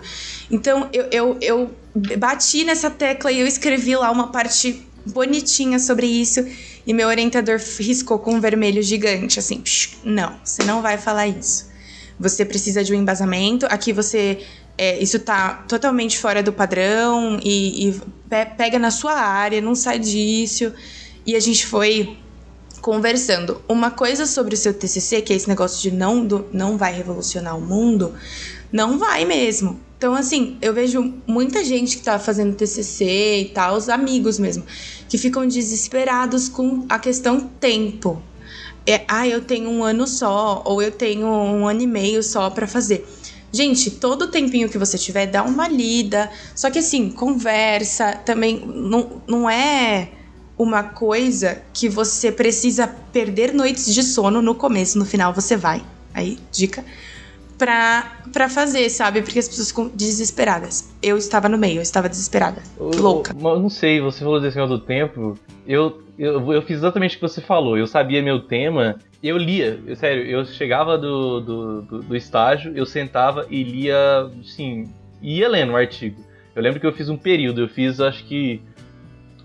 [0.50, 1.70] Então eu, eu, eu
[2.18, 6.46] bati nessa tecla e eu escrevi lá uma parte bonitinha sobre isso.
[6.86, 9.62] E meu orientador riscou com um vermelho gigante, assim,
[10.04, 11.72] não, você não vai falar isso.
[12.20, 13.64] Você precisa de um embasamento.
[13.70, 14.44] Aqui você
[14.76, 19.98] é, isso tá totalmente fora do padrão e, e pega na sua área, não sai
[19.98, 20.72] disso.
[21.26, 22.16] E a gente foi
[22.80, 23.62] conversando.
[23.68, 26.92] Uma coisa sobre o seu TCC, que é esse negócio de não, do, não vai
[26.92, 28.14] revolucionar o mundo,
[28.70, 29.80] não vai mesmo.
[29.96, 34.64] Então, assim, eu vejo muita gente que tá fazendo TCC e tal, os amigos mesmo,
[35.08, 38.20] que ficam desesperados com a questão tempo.
[38.86, 42.50] É, ah, eu tenho um ano só, ou eu tenho um ano e meio só
[42.50, 43.06] para fazer.
[43.54, 46.28] Gente, todo o tempinho que você tiver, dá uma lida.
[46.56, 48.66] Só que assim, conversa também.
[48.66, 50.08] Não, não é
[50.58, 55.84] uma coisa que você precisa perder noites de sono no começo, no final você vai.
[56.12, 56.84] Aí, dica.
[57.56, 59.22] Pra, pra fazer, sabe?
[59.22, 60.92] Porque as pessoas ficam desesperadas.
[61.00, 62.60] Eu estava no meio, eu estava desesperada.
[62.76, 63.32] Eu, louca.
[63.32, 65.38] Eu, não sei, você falou desse negócio do tempo.
[65.64, 67.78] Eu, eu, eu fiz exatamente o que você falou.
[67.78, 68.98] Eu sabia meu tema
[69.28, 74.30] eu lia, eu, sério, eu chegava do, do, do, do, estágio, eu sentava e lia,
[74.40, 76.22] assim, ia lendo o artigo.
[76.54, 78.60] Eu lembro que eu fiz um período, eu fiz acho que.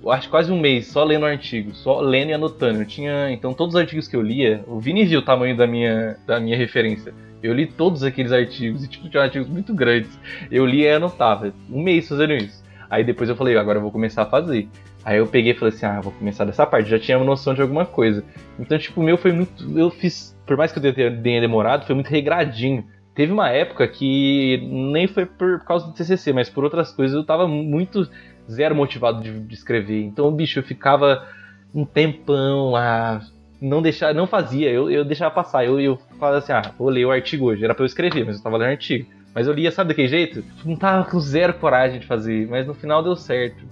[0.08, 2.82] Acho quase um mês só lendo artigo, só lendo e anotando.
[2.82, 3.32] Eu tinha.
[3.32, 6.40] Então todos os artigos que eu lia, o Vini viu o tamanho da minha, da
[6.40, 7.14] minha referência.
[7.42, 10.12] Eu li todos aqueles artigos, e tipo, tinha artigos muito grandes.
[10.52, 11.54] Eu lia e anotava.
[11.70, 12.64] Um mês fazendo isso.
[12.90, 14.68] Aí depois eu falei, agora eu vou começar a fazer.
[15.04, 17.54] Aí eu peguei e falei assim, ah, vou começar dessa parte, já tinha uma noção
[17.54, 18.24] de alguma coisa.
[18.60, 19.78] Então, tipo, o meu foi muito.
[19.78, 20.38] Eu fiz.
[20.46, 22.86] Por mais que eu tenha demorado, foi muito regradinho.
[23.16, 27.24] Teve uma época que nem foi por causa do TCC, mas por outras coisas eu
[27.24, 28.08] tava muito
[28.50, 30.04] zero motivado de, de escrever.
[30.04, 31.28] Então, bicho, eu ficava
[31.74, 33.22] um tempão lá,
[33.62, 35.66] não deixar, não fazia, eu, eu deixava passar.
[35.66, 37.64] Eu, eu falava assim, ah, vou ler o artigo hoje.
[37.64, 39.08] Era pra eu escrever, mas eu tava lendo artigo.
[39.34, 40.44] Mas eu lia, sabe daquele jeito?
[40.66, 43.64] Não tava com zero coragem de fazer, mas no final deu certo.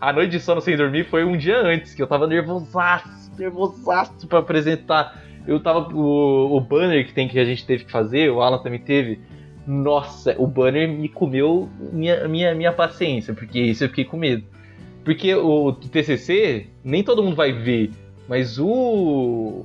[0.00, 4.26] A noite de sono sem dormir foi um dia antes, que eu tava nervosaço, nervosaço
[4.26, 5.22] pra apresentar.
[5.46, 5.94] Eu tava.
[5.94, 9.20] O, o banner que tem que a gente teve que fazer, o Alan também teve.
[9.66, 14.44] Nossa, o banner me comeu minha, minha, minha paciência, porque isso eu fiquei com medo.
[15.04, 17.90] Porque o TCC, nem todo mundo vai ver,
[18.28, 19.64] mas o.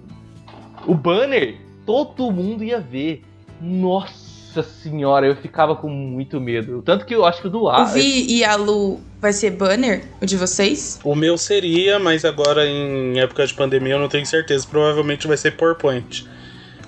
[0.86, 3.24] O banner, todo mundo ia ver.
[3.62, 4.25] Nossa
[4.56, 6.82] nossa senhora, eu ficava com muito medo.
[6.82, 7.82] Tanto que eu acho que o do ar.
[7.82, 11.00] O Vi e a Lu vai ser banner, o de vocês?
[11.04, 14.68] O meu seria, mas agora em época de pandemia eu não tenho certeza.
[14.70, 16.28] Provavelmente vai ser PowerPoint.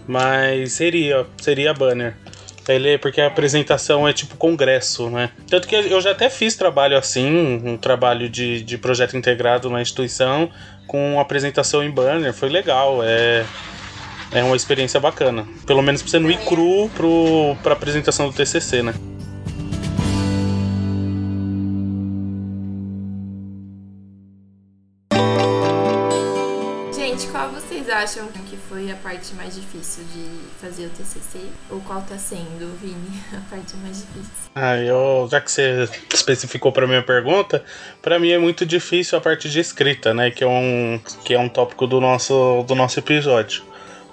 [0.07, 2.15] Mas seria, seria banner.
[2.67, 5.29] Ele, é porque a apresentação é tipo congresso, né?
[5.49, 9.81] Tanto que eu já até fiz trabalho assim, um trabalho de, de projeto integrado na
[9.81, 10.49] instituição,
[10.85, 12.99] com apresentação em banner, foi legal.
[13.03, 13.45] É,
[14.31, 15.47] é uma experiência bacana.
[15.65, 18.93] Pelo menos pra você não ir cru pro, pra apresentação do TCC, né?
[26.93, 30.25] Gente, qual vocês acham que foi a parte mais difícil de
[30.61, 31.39] fazer o TCC?
[31.69, 32.95] Ou qual tá sendo, Vini,
[33.33, 34.31] a parte mais difícil?
[34.53, 37.63] Ah, eu, já que você especificou para minha pergunta,
[38.01, 41.39] para mim é muito difícil a parte de escrita, né, que é um que é
[41.39, 43.66] um tópico do nosso do nosso episódio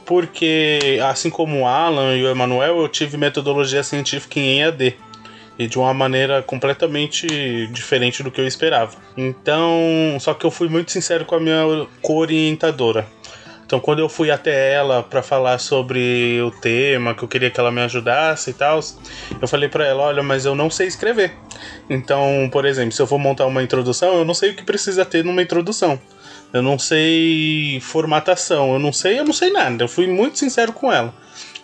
[0.04, 4.96] porque, assim como o Alan e o Emanuel, eu tive metodologia científica em EAD.
[5.56, 7.28] E de uma maneira completamente
[7.68, 8.96] diferente do que eu esperava.
[9.16, 11.62] Então, só que eu fui muito sincero com a minha
[12.02, 13.06] co-orientadora.
[13.64, 17.58] Então, quando eu fui até ela para falar sobre o tema, que eu queria que
[17.58, 18.80] ela me ajudasse e tal,
[19.40, 21.32] eu falei para ela: olha, mas eu não sei escrever.
[21.88, 25.04] Então, por exemplo, se eu for montar uma introdução, eu não sei o que precisa
[25.04, 25.98] ter numa introdução.
[26.54, 29.82] Eu não sei formatação, eu não sei, eu não sei nada.
[29.82, 31.12] Eu fui muito sincero com ela.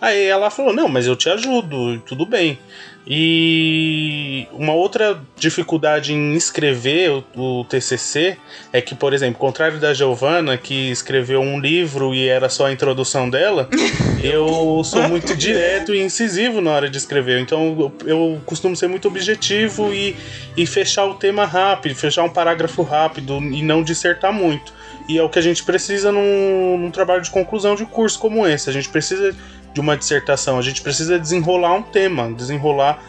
[0.01, 2.59] Aí ela falou: "Não, mas eu te ajudo, tudo bem".
[3.07, 7.23] E uma outra dificuldade em escrever o,
[7.61, 8.37] o, TCC
[8.71, 12.71] é que, por exemplo, contrário da Giovana, que escreveu um livro e era só a
[12.71, 13.67] introdução dela,
[14.21, 17.39] eu sou muito direto e incisivo na hora de escrever.
[17.39, 20.15] Então eu, eu costumo ser muito objetivo e,
[20.55, 24.80] e fechar o tema rápido, fechar um parágrafo rápido e não dissertar muito.
[25.07, 28.45] E é o que a gente precisa num, num trabalho de conclusão de curso como
[28.47, 28.69] esse.
[28.69, 29.35] A gente precisa
[29.73, 30.57] de uma dissertação.
[30.57, 33.03] A gente precisa desenrolar um tema, desenrolar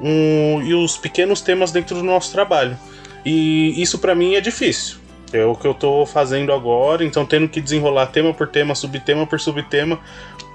[0.00, 2.78] um, e os pequenos temas dentro do nosso trabalho.
[3.24, 4.96] E isso para mim é difícil.
[5.32, 9.26] É o que eu tô fazendo agora, então tendo que desenrolar tema por tema, subtema
[9.26, 10.00] por subtema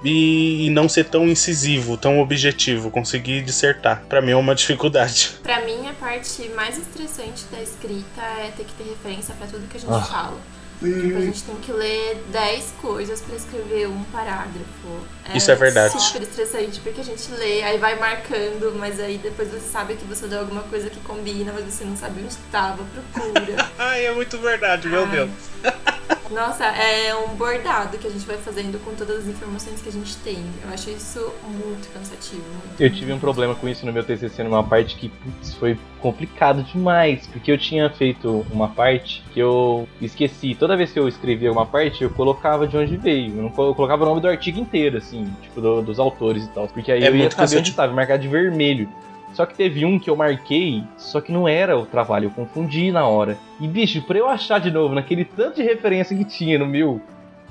[0.04, 4.04] e, e não ser tão incisivo, tão objetivo, conseguir dissertar.
[4.10, 5.36] Para mim é uma dificuldade.
[5.44, 9.68] Para mim a parte mais estressante da escrita é ter que ter referência para tudo
[9.68, 10.02] que a gente ah.
[10.02, 10.38] fala.
[10.84, 15.04] Tipo, a gente tem que ler 10 coisas para escrever um parágrafo.
[15.32, 16.00] É Isso é verdade.
[16.02, 20.06] super estressante, porque a gente lê, aí vai marcando, mas aí depois você sabe que
[20.06, 23.70] você deu alguma coisa que combina, mas você não sabe onde estava, procura.
[23.80, 25.12] Ai, é muito verdade, meu Ai.
[25.12, 25.30] Deus.
[26.32, 29.92] Nossa, é um bordado que a gente vai fazendo com todas as informações que a
[29.92, 30.44] gente tem.
[30.64, 32.42] Eu acho isso muito cansativo.
[32.42, 32.82] Muito.
[32.82, 36.64] Eu tive um problema com isso no meu TCC, numa parte que putz, foi complicado
[36.64, 40.56] demais, porque eu tinha feito uma parte que eu esqueci.
[40.56, 43.38] Toda vez que eu escrevia uma parte, eu colocava de onde veio.
[43.38, 46.50] Eu, não, eu colocava o nome do artigo inteiro, assim, tipo, do, dos autores e
[46.50, 46.68] tal.
[46.68, 48.90] Porque aí é eu ia saber onde estava, marcado de vermelho.
[49.34, 52.92] Só que teve um que eu marquei, só que não era o trabalho, eu confundi
[52.92, 53.38] na hora.
[53.60, 57.02] E bicho, pra eu achar de novo naquele tanto de referência que tinha no meu,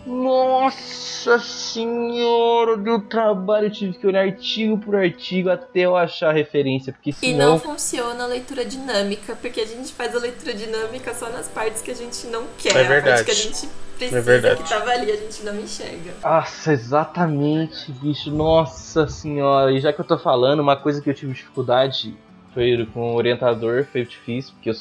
[0.05, 6.33] nossa senhora, deu trabalho, eu tive que olhar artigo por artigo até eu achar a
[6.33, 7.33] referência, porque senão...
[7.33, 11.49] E não funciona a leitura dinâmica, porque a gente faz a leitura dinâmica só nas
[11.49, 12.77] partes que a gente não quer.
[12.77, 12.99] É verdade.
[12.99, 14.63] A parte que a gente precisa, é verdade.
[14.63, 16.15] que tava ali, a gente não enxerga.
[16.23, 19.71] Nossa, exatamente, bicho, nossa senhora.
[19.73, 22.17] E já que eu tô falando, uma coisa que eu tive dificuldade
[22.55, 24.75] foi com o orientador, foi difícil, porque eu,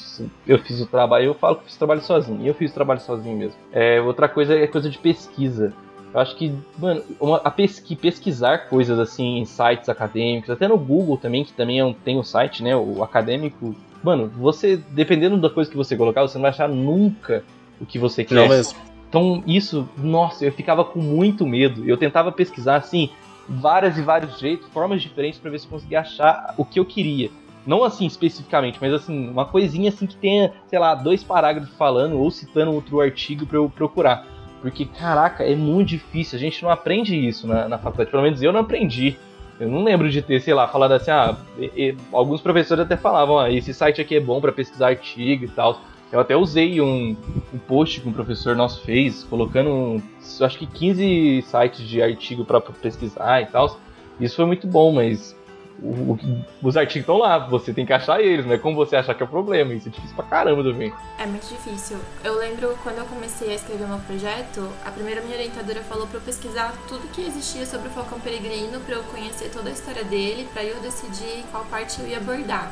[0.47, 2.73] eu fiz o trabalho, eu falo que fiz o trabalho sozinho, e eu fiz o
[2.73, 3.55] trabalho sozinho mesmo.
[3.71, 5.73] É, outra coisa é coisa de pesquisa.
[6.13, 10.77] Eu acho que, mano, uma, a pesqui, pesquisar coisas assim em sites acadêmicos, até no
[10.77, 13.73] Google também, que também é um, tem o um site, né, o acadêmico.
[14.03, 17.43] Mano, você, dependendo da coisa que você colocar, você não vai achar nunca
[17.79, 18.35] o que você quer.
[18.35, 18.77] Não mesmo.
[19.07, 21.87] Então, isso, nossa, eu ficava com muito medo.
[21.87, 23.09] Eu tentava pesquisar, assim,
[23.47, 26.85] várias e vários jeitos, formas diferentes para ver se eu conseguia achar o que eu
[26.85, 27.29] queria.
[27.65, 32.17] Não assim especificamente, mas assim, uma coisinha assim que tenha, sei lá, dois parágrafos falando
[32.17, 34.25] ou citando outro artigo para eu procurar.
[34.61, 36.37] Porque, caraca, é muito difícil.
[36.37, 38.11] A gente não aprende isso na, na faculdade.
[38.11, 39.17] Pelo menos eu não aprendi.
[39.59, 42.97] Eu não lembro de ter, sei lá, falado assim, ah, e, e, alguns professores até
[42.97, 45.81] falavam, ah, esse site aqui é bom para pesquisar artigo e tal.
[46.11, 47.15] Eu até usei um,
[47.53, 50.01] um post que um professor nosso fez, colocando,
[50.41, 53.79] acho que 15 sites de artigo para pesquisar e tal.
[54.19, 55.35] Isso foi muito bom, mas
[55.81, 56.17] o,
[56.61, 59.23] os artigos estão lá, você tem que achar eles, não é como você achar que
[59.23, 59.73] é o problema.
[59.73, 60.93] Isso é difícil pra caramba também.
[61.17, 61.97] É muito difícil.
[62.23, 66.17] Eu lembro quando eu comecei a escrever meu projeto, a primeira minha orientadora falou para
[66.17, 70.03] eu pesquisar tudo que existia sobre o Falcão Peregrino, para eu conhecer toda a história
[70.03, 72.71] dele, para eu decidir qual parte eu ia abordar.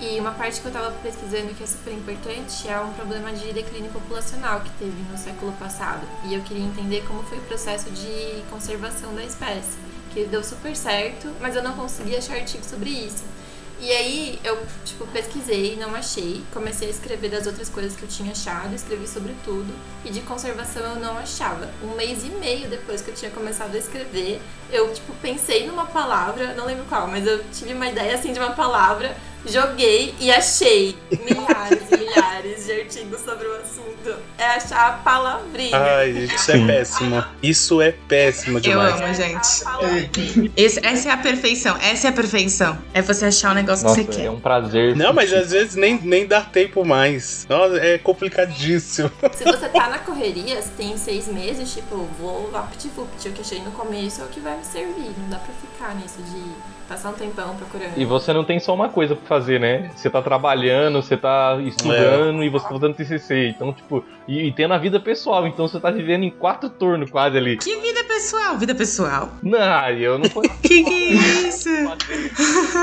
[0.00, 3.52] E uma parte que eu estava pesquisando que é super importante é um problema de
[3.52, 6.06] declínio populacional que teve no século passado.
[6.24, 10.74] E eu queria entender como foi o processo de conservação da espécie que deu super
[10.76, 13.24] certo, mas eu não consegui achar artigo sobre isso.
[13.80, 18.08] E aí eu, tipo, pesquisei, não achei, comecei a escrever das outras coisas que eu
[18.08, 19.72] tinha achado, escrevi sobre tudo,
[20.04, 21.70] e de conservação eu não achava.
[21.80, 24.42] Um mês e meio depois que eu tinha começado a escrever,
[24.72, 28.40] eu, tipo, pensei numa palavra, não lembro qual, mas eu tive uma ideia, assim, de
[28.40, 34.16] uma palavra, joguei e achei milhares e milhares de artigos sobre o assunto.
[34.38, 35.76] É achar a palavrinha.
[35.76, 37.24] Ai, isso é péssimo.
[37.42, 39.00] Isso é péssimo demais.
[39.00, 40.52] Eu amo, gente.
[40.56, 41.76] Esse, essa é a perfeição.
[41.76, 42.78] Essa é a perfeição.
[42.94, 44.26] É você achar o negócio Nossa, que você é quer.
[44.26, 44.96] É um prazer.
[44.96, 47.46] Não, mas às vezes nem, nem dá tempo mais.
[47.48, 49.10] Nossa, é complicadíssimo.
[49.32, 53.28] Se você tá na correria, você tem seis meses, tipo, vou vapt-vupt.
[53.28, 55.10] O que achei no começo é o que vai me servir.
[55.18, 57.98] Não dá pra ficar nisso de Passar um tempão procurando.
[57.98, 59.90] E você não tem só uma coisa pra fazer, né?
[59.94, 62.46] Você tá trabalhando, você tá estudando é.
[62.46, 63.48] e você tá fazendo TCC.
[63.48, 65.46] Então, tipo, e, e tendo a vida pessoal.
[65.46, 67.56] Então você tá vivendo em quatro turnos quase ali.
[67.56, 68.58] Que vida pessoal?
[68.58, 69.32] vida pessoal.
[69.42, 71.68] Não, eu não posso Que que é isso?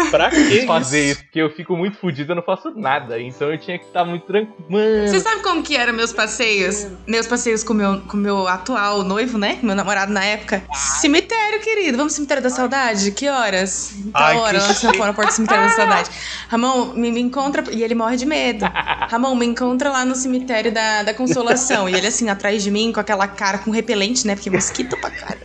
[0.09, 1.23] Pra que fazer isso?
[1.35, 3.19] porque eu fico muito fudido, eu não faço nada.
[3.21, 4.55] Então eu tinha que estar muito tranquilo.
[4.69, 6.87] Mano, Você sabe como que eram meus passeios?
[7.05, 9.59] Meus passeios com meu, com meu atual noivo, né?
[9.61, 10.63] Meu namorado na época.
[10.73, 11.97] Cemitério, querido.
[11.97, 13.11] Vamos cemitério da saudade?
[13.11, 13.93] Que horas?
[14.11, 16.09] Tá Ai, hora, na fora, na porta do cemitério da saudade.
[16.49, 17.63] Ramon, me, me encontra.
[17.71, 18.65] E ele morre de medo.
[19.09, 21.89] Ramon, me encontra lá no cemitério da, da consolação.
[21.89, 24.35] E ele assim, atrás de mim, com aquela cara com repelente, né?
[24.35, 25.39] Porque mosquito pra cara.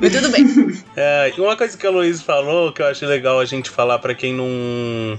[0.00, 0.44] Mas tudo bem.
[0.96, 4.14] É, uma coisa que a Luiz falou que eu acho legal a gente falar pra
[4.14, 5.18] quem não.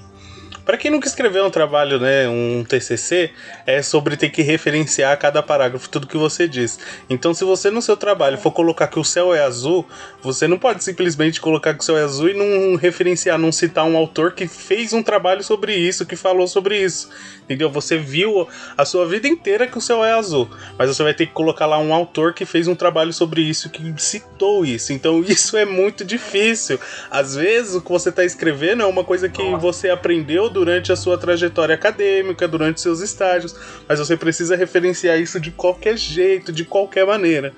[0.70, 3.32] Pra quem nunca escreveu um trabalho, né, um TCC,
[3.65, 6.78] é sobre ter que referenciar cada parágrafo, tudo que você diz.
[7.09, 9.84] Então, se você no seu trabalho for colocar que o céu é azul,
[10.22, 13.84] você não pode simplesmente colocar que o céu é azul e não referenciar, não citar
[13.84, 17.09] um autor que fez um trabalho sobre isso, que falou sobre isso.
[17.45, 17.72] Entendeu?
[17.72, 18.47] Você viu
[18.78, 20.47] a sua vida inteira que o céu é azul,
[20.78, 23.72] mas você vai ter que colocar lá um autor que fez um trabalho sobre isso,
[23.72, 24.93] que citou isso.
[24.93, 26.80] Então, isso é muito difícil.
[27.09, 30.95] Às vezes, o que você está escrevendo é uma coisa que você aprendeu durante a
[30.97, 33.55] sua trajetória acadêmica, durante seus estágios,
[33.88, 37.53] mas você precisa referenciar isso de qualquer jeito, de qualquer maneira.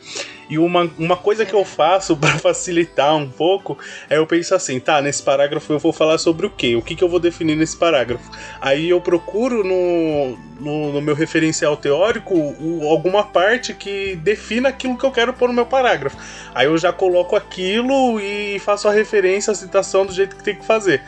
[0.47, 3.75] E uma, uma coisa que eu faço para facilitar um pouco
[4.07, 6.75] é eu penso assim, tá, nesse parágrafo eu vou falar sobre o quê?
[6.75, 8.29] O que, que eu vou definir nesse parágrafo?
[8.59, 14.95] Aí eu procuro no, no, no meu referencial teórico o- alguma parte que defina aquilo
[14.97, 16.17] que eu quero pôr no meu parágrafo.
[16.53, 20.55] Aí eu já coloco aquilo e faço a referência, a citação do jeito que tem
[20.55, 21.01] que fazer.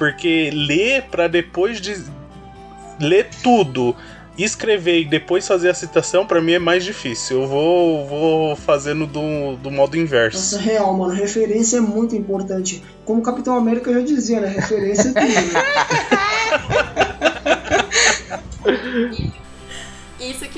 [0.00, 1.94] Porque ler para depois de
[2.98, 3.94] ler tudo,
[4.38, 7.42] escrever e depois fazer a citação, pra mim é mais difícil.
[7.42, 10.56] Eu vou, vou fazendo do, do modo inverso.
[10.56, 11.12] Nossa, real, mano.
[11.12, 12.82] Referência é muito importante.
[13.04, 14.48] Como o Capitão América já dizia, né?
[14.48, 15.30] Referência é tudo.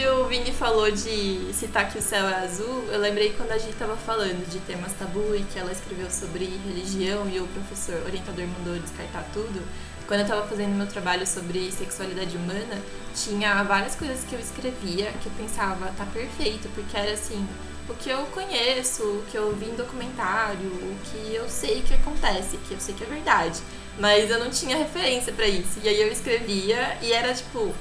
[0.02, 3.56] Que o Vini falou de citar que o céu é azul, eu lembrei quando a
[3.56, 8.02] gente tava falando de temas tabu e que ela escreveu sobre religião e o professor
[8.04, 9.62] orientador mandou descartar tudo.
[10.08, 12.82] Quando eu tava fazendo meu trabalho sobre sexualidade humana,
[13.14, 17.46] tinha várias coisas que eu escrevia que eu pensava, tá perfeito, porque era assim,
[17.88, 21.94] o que eu conheço, o que eu vi em documentário, o que eu sei que
[21.94, 23.60] acontece, que eu sei que é verdade.
[24.00, 25.78] Mas eu não tinha referência pra isso.
[25.80, 27.72] E aí eu escrevia e era tipo,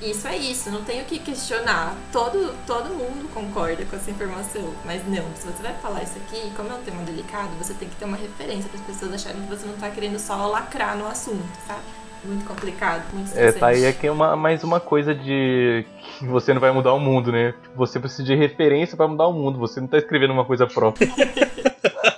[0.00, 1.94] isso é isso, não tenho o que questionar.
[2.12, 4.74] Todo, todo mundo concorda com essa informação.
[4.84, 7.88] Mas não, se você vai falar isso aqui, como é um tema delicado, você tem
[7.88, 10.96] que ter uma referência para as pessoas acharem que você não tá querendo só lacrar
[10.96, 11.80] no assunto, sabe?
[12.24, 15.86] Muito complicado, muito É, tá aí aqui uma, mais uma coisa de
[16.18, 17.54] que você não vai mudar o mundo, né?
[17.74, 19.58] Você precisa de referência pra mudar o mundo.
[19.58, 21.08] Você não tá escrevendo uma coisa própria.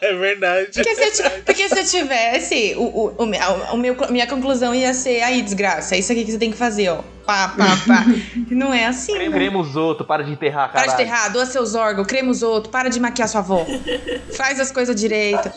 [0.08, 0.70] É verdade.
[0.74, 3.40] Porque se, eu porque se eu tivesse, o, o, o, meu-
[3.72, 6.56] o meu, minha conclusão ia ser aí, desgraça, é isso aqui que você tem que
[6.56, 7.02] fazer, ó.
[7.26, 8.04] Pá, pá, pá.
[8.50, 9.18] Não é assim.
[9.18, 9.28] né?
[9.30, 10.96] Crema os outros, para de enterrar, Para cara.
[10.96, 13.66] de enterrar, doa seus órgãos, crema os outros, para de maquiar sua avó.
[14.34, 15.50] Faz as coisas direito.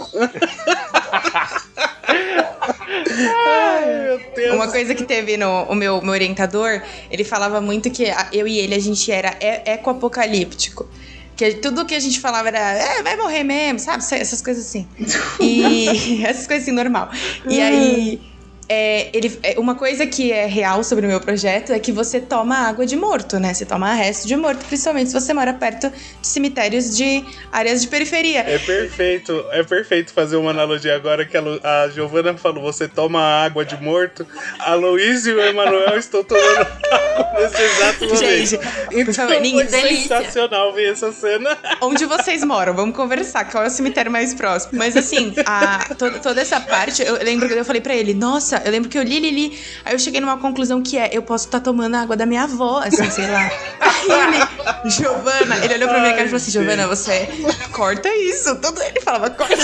[2.68, 4.56] Ai, meu Deus.
[4.56, 8.48] Uma coisa que teve no o meu, meu orientador, ele falava muito que a- eu
[8.48, 9.34] e ele, a gente era
[9.66, 10.88] ecoapocalíptico.
[11.36, 14.04] Que tudo que a gente falava era, é, vai morrer mesmo, sabe?
[14.12, 14.88] Essas coisas assim.
[15.40, 17.10] E essas coisas assim, normal.
[17.48, 18.31] E aí,
[18.70, 22.20] é, ele, é, uma coisa que é real sobre o meu projeto é que você
[22.22, 23.54] toma água de morto, né?
[23.54, 27.88] Você toma resto de morto, principalmente se você mora perto de cemitérios de áreas de
[27.88, 28.40] periferia.
[28.40, 32.88] É perfeito, é perfeito fazer uma analogia agora que a, Lu- a Giovana falou, você
[32.88, 34.26] toma água de morto,
[34.60, 36.58] a Luiz e o Emanuel estão tomando
[36.92, 38.18] água nesse exato momento.
[38.20, 38.60] Gente,
[38.92, 39.66] Então foi
[40.00, 41.58] sensacional ver essa cena.
[41.82, 42.74] Onde vocês moram?
[42.74, 43.46] Vamos conversar.
[43.52, 44.78] Qual é o cemitério mais próximo?
[44.78, 48.51] Mas assim, a, to- toda essa parte, eu lembro que eu falei pra ele, nossa,
[48.58, 49.60] eu lembro que eu li, li, li.
[49.86, 52.44] Aí eu cheguei numa conclusão que é, eu posso estar tomando a água da minha
[52.44, 53.52] avó, assim, sei lá.
[53.80, 57.30] Aí ele, Giovana, ele olhou pra minha cara e falou assim, Giovana, você
[57.72, 58.56] corta isso.
[58.58, 59.56] Tudo ele falava, corta.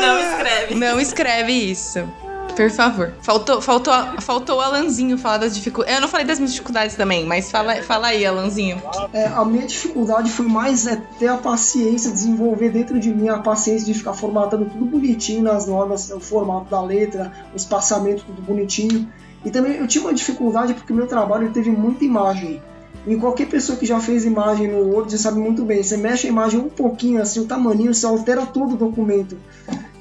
[0.00, 0.74] Não escreve.
[0.74, 2.08] Não escreve isso.
[2.56, 3.12] Por favor.
[3.20, 5.96] Faltou, faltou, faltou o Alanzinho falar das dificuldades.
[5.96, 8.80] Eu não falei das minhas dificuldades também, mas fala, fala aí, Alanzinho.
[9.12, 13.38] É, a minha dificuldade foi mais é, ter a paciência, desenvolver dentro de mim a
[13.38, 18.40] paciência de ficar formatando tudo bonitinho nas normas, o formato da letra, o espaçamento tudo
[18.42, 19.08] bonitinho.
[19.44, 22.62] E também eu tinha uma dificuldade porque meu trabalho teve muita imagem.
[23.06, 25.82] E qualquer pessoa que já fez imagem no Word já sabe muito bem.
[25.82, 29.36] Você mexe a imagem um pouquinho, assim, o tamaninho, você altera todo o documento.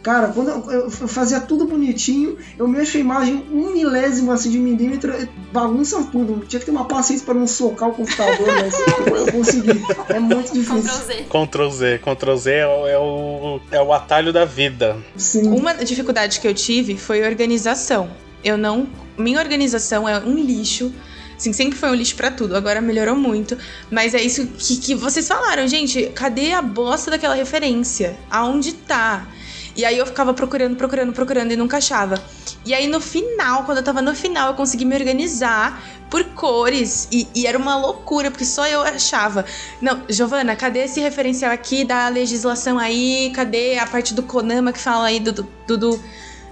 [0.04, 5.14] Cara, quando eu, fazia tudo bonitinho, eu mexo a imagem um milésimo assim de milímetro,
[5.54, 6.46] bagunça tudo.
[6.46, 8.74] Tinha que ter uma paciência para não socar o computador, mas
[9.18, 9.82] eu consegui.
[10.10, 11.06] É muito Ctrl difícil.
[11.06, 11.26] Z.
[11.30, 14.98] Ctrl Z, Ctrl Z é o, é o, é o atalho da vida.
[15.16, 15.48] Sim.
[15.48, 18.10] Uma dificuldade que eu tive foi organização.
[18.44, 18.90] Eu não.
[19.18, 20.94] Minha organização é um lixo.
[21.38, 23.58] Assim, sempre foi um lixo para tudo, agora melhorou muito.
[23.90, 26.08] Mas é isso que, que vocês falaram, gente.
[26.14, 28.18] Cadê a bosta daquela referência?
[28.30, 29.28] Aonde tá?
[29.76, 32.22] E aí eu ficava procurando, procurando, procurando e nunca achava.
[32.66, 37.08] E aí no final, quando eu tava no final, eu consegui me organizar por cores.
[37.12, 39.46] E, e era uma loucura, porque só eu achava.
[39.82, 43.32] Não, Giovana, cadê esse referencial aqui da legislação aí?
[43.36, 46.00] Cadê a parte do Konama que fala aí do, do, do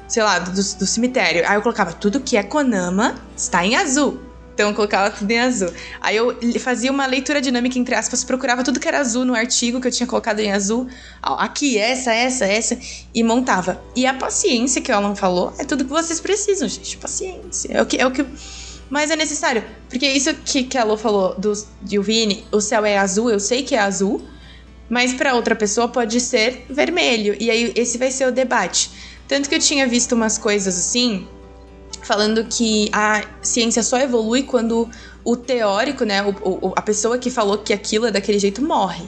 [0.07, 1.47] sei lá, do, do cemitério?
[1.47, 4.30] Aí eu colocava tudo que é Konama está em azul.
[4.61, 5.71] Então colocava tudo em azul.
[5.99, 9.81] Aí eu fazia uma leitura dinâmica, entre aspas, procurava tudo que era azul no artigo
[9.81, 10.87] que eu tinha colocado em azul.
[11.19, 12.77] Aqui, essa, essa, essa.
[13.11, 13.81] E montava.
[13.95, 16.95] E a paciência que o Alan falou é tudo que vocês precisam, gente.
[16.97, 17.73] Paciência.
[17.73, 18.23] É o que, é o que
[18.87, 19.63] mais é necessário.
[19.89, 23.39] Porque isso que, que a Lu falou do, de Vini, o céu é azul, eu
[23.39, 24.21] sei que é azul.
[24.87, 27.35] Mas para outra pessoa pode ser vermelho.
[27.39, 28.91] E aí esse vai ser o debate.
[29.27, 31.27] Tanto que eu tinha visto umas coisas assim
[32.11, 34.89] falando que a ciência só evolui quando
[35.23, 39.05] o teórico, né, o, o, a pessoa que falou que aquilo é daquele jeito morre.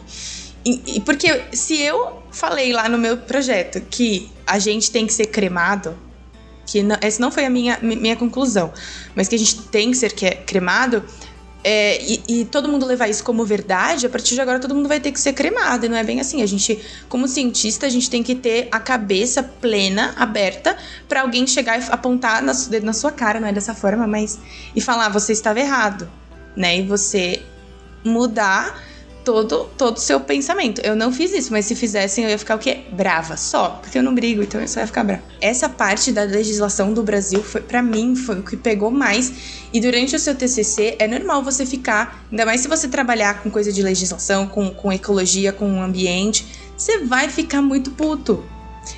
[0.64, 5.12] E, e, porque se eu falei lá no meu projeto que a gente tem que
[5.12, 5.98] ser cremado,
[6.66, 8.72] que não, essa não foi a minha, minha conclusão,
[9.14, 10.14] mas que a gente tem que ser
[10.46, 11.04] cremado,
[11.64, 14.90] é, e, e, todo mundo levar isso como verdade, a partir de agora todo mundo
[14.90, 15.86] vai ter que ser cremado.
[15.86, 16.42] E não é bem assim.
[16.42, 20.76] A gente, como cientista, a gente tem que ter a cabeça plena, aberta,
[21.08, 24.38] para alguém chegar e apontar na, na sua cara, não é dessa forma, mas.
[24.76, 26.10] e falar, você estava errado.
[26.56, 26.80] Né?
[26.80, 27.42] E você
[28.04, 28.78] mudar
[29.24, 30.82] todo todo seu pensamento.
[30.82, 32.82] Eu não fiz isso, mas se fizessem eu ia ficar o quê?
[32.92, 35.24] Brava, só, porque eu não brigo, então eu só ia ficar brava.
[35.42, 39.32] Essa parte da legislação do Brasil foi para mim foi o que pegou mais.
[39.74, 43.50] E durante o seu TCC é normal você ficar, ainda mais se você trabalhar com
[43.50, 46.46] coisa de legislação, com, com ecologia, com o ambiente,
[46.78, 48.44] você vai ficar muito puto.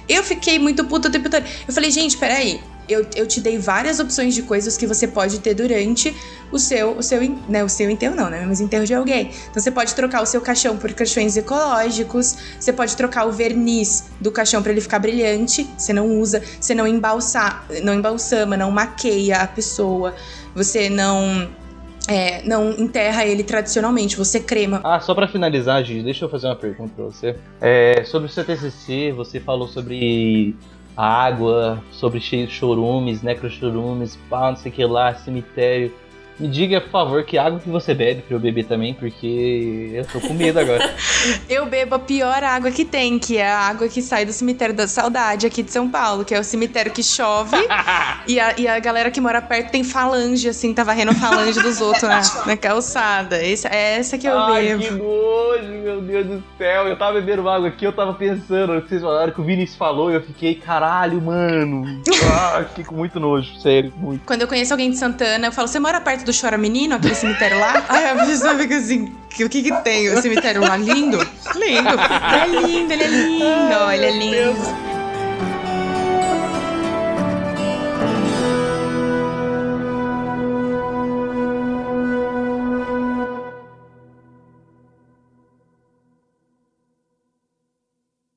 [0.09, 1.45] Eu fiquei muito puto o tempo todo.
[1.67, 5.39] Eu falei, gente, peraí, eu, eu te dei várias opções de coisas que você pode
[5.39, 6.15] ter durante
[6.51, 7.19] o seu, o seu,
[7.49, 9.31] né, o seu enterro não, né, mas enterro de alguém.
[9.49, 14.09] Então você pode trocar o seu caixão por caixões ecológicos, você pode trocar o verniz
[14.19, 18.71] do caixão para ele ficar brilhante, você não usa, você não embalsa, não embalsama, não
[18.71, 20.13] maqueia a pessoa,
[20.53, 21.49] você não
[22.07, 24.81] é, não enterra ele tradicionalmente, você crema.
[24.83, 27.35] Ah, só para finalizar, gente, deixa eu fazer uma pergunta para você.
[27.59, 30.55] É, sobre o seu TCC, você falou sobre
[30.95, 35.93] água, sobre chorumes, necrochorumes, pá, não sei o que lá, cemitério.
[36.37, 40.05] Me diga, por favor, que água que você bebe pra eu beber também, porque eu
[40.05, 40.93] tô com medo agora.
[41.47, 44.75] eu bebo a pior água que tem, que é a água que sai do cemitério
[44.75, 47.55] da saudade aqui de São Paulo, que é o cemitério que chove
[48.27, 51.79] e, a, e a galera que mora perto tem falange, assim, tá varrendo falange dos
[51.79, 53.41] outros na, na calçada.
[53.41, 54.83] Esse, é essa que eu Ai, bebo.
[54.83, 56.87] que nojo, meu Deus do céu.
[56.87, 60.15] Eu tava bebendo água aqui, eu tava pensando, vocês falaram que o Vinícius falou, e
[60.15, 62.01] eu fiquei, caralho, mano.
[62.29, 64.25] Ah, fiquei com muito nojo, sério, muito.
[64.25, 66.95] Quando eu conheço alguém de Santana, eu falo, você mora perto perto do Chora Menino,
[66.95, 67.85] aquele cemitério lá.
[67.87, 70.09] Aí a pessoa fica assim, o que que tem?
[70.09, 71.17] O cemitério lá lindo?
[71.55, 71.95] Lindo.
[72.33, 74.94] É lindo, ele é lindo, ele é lindo.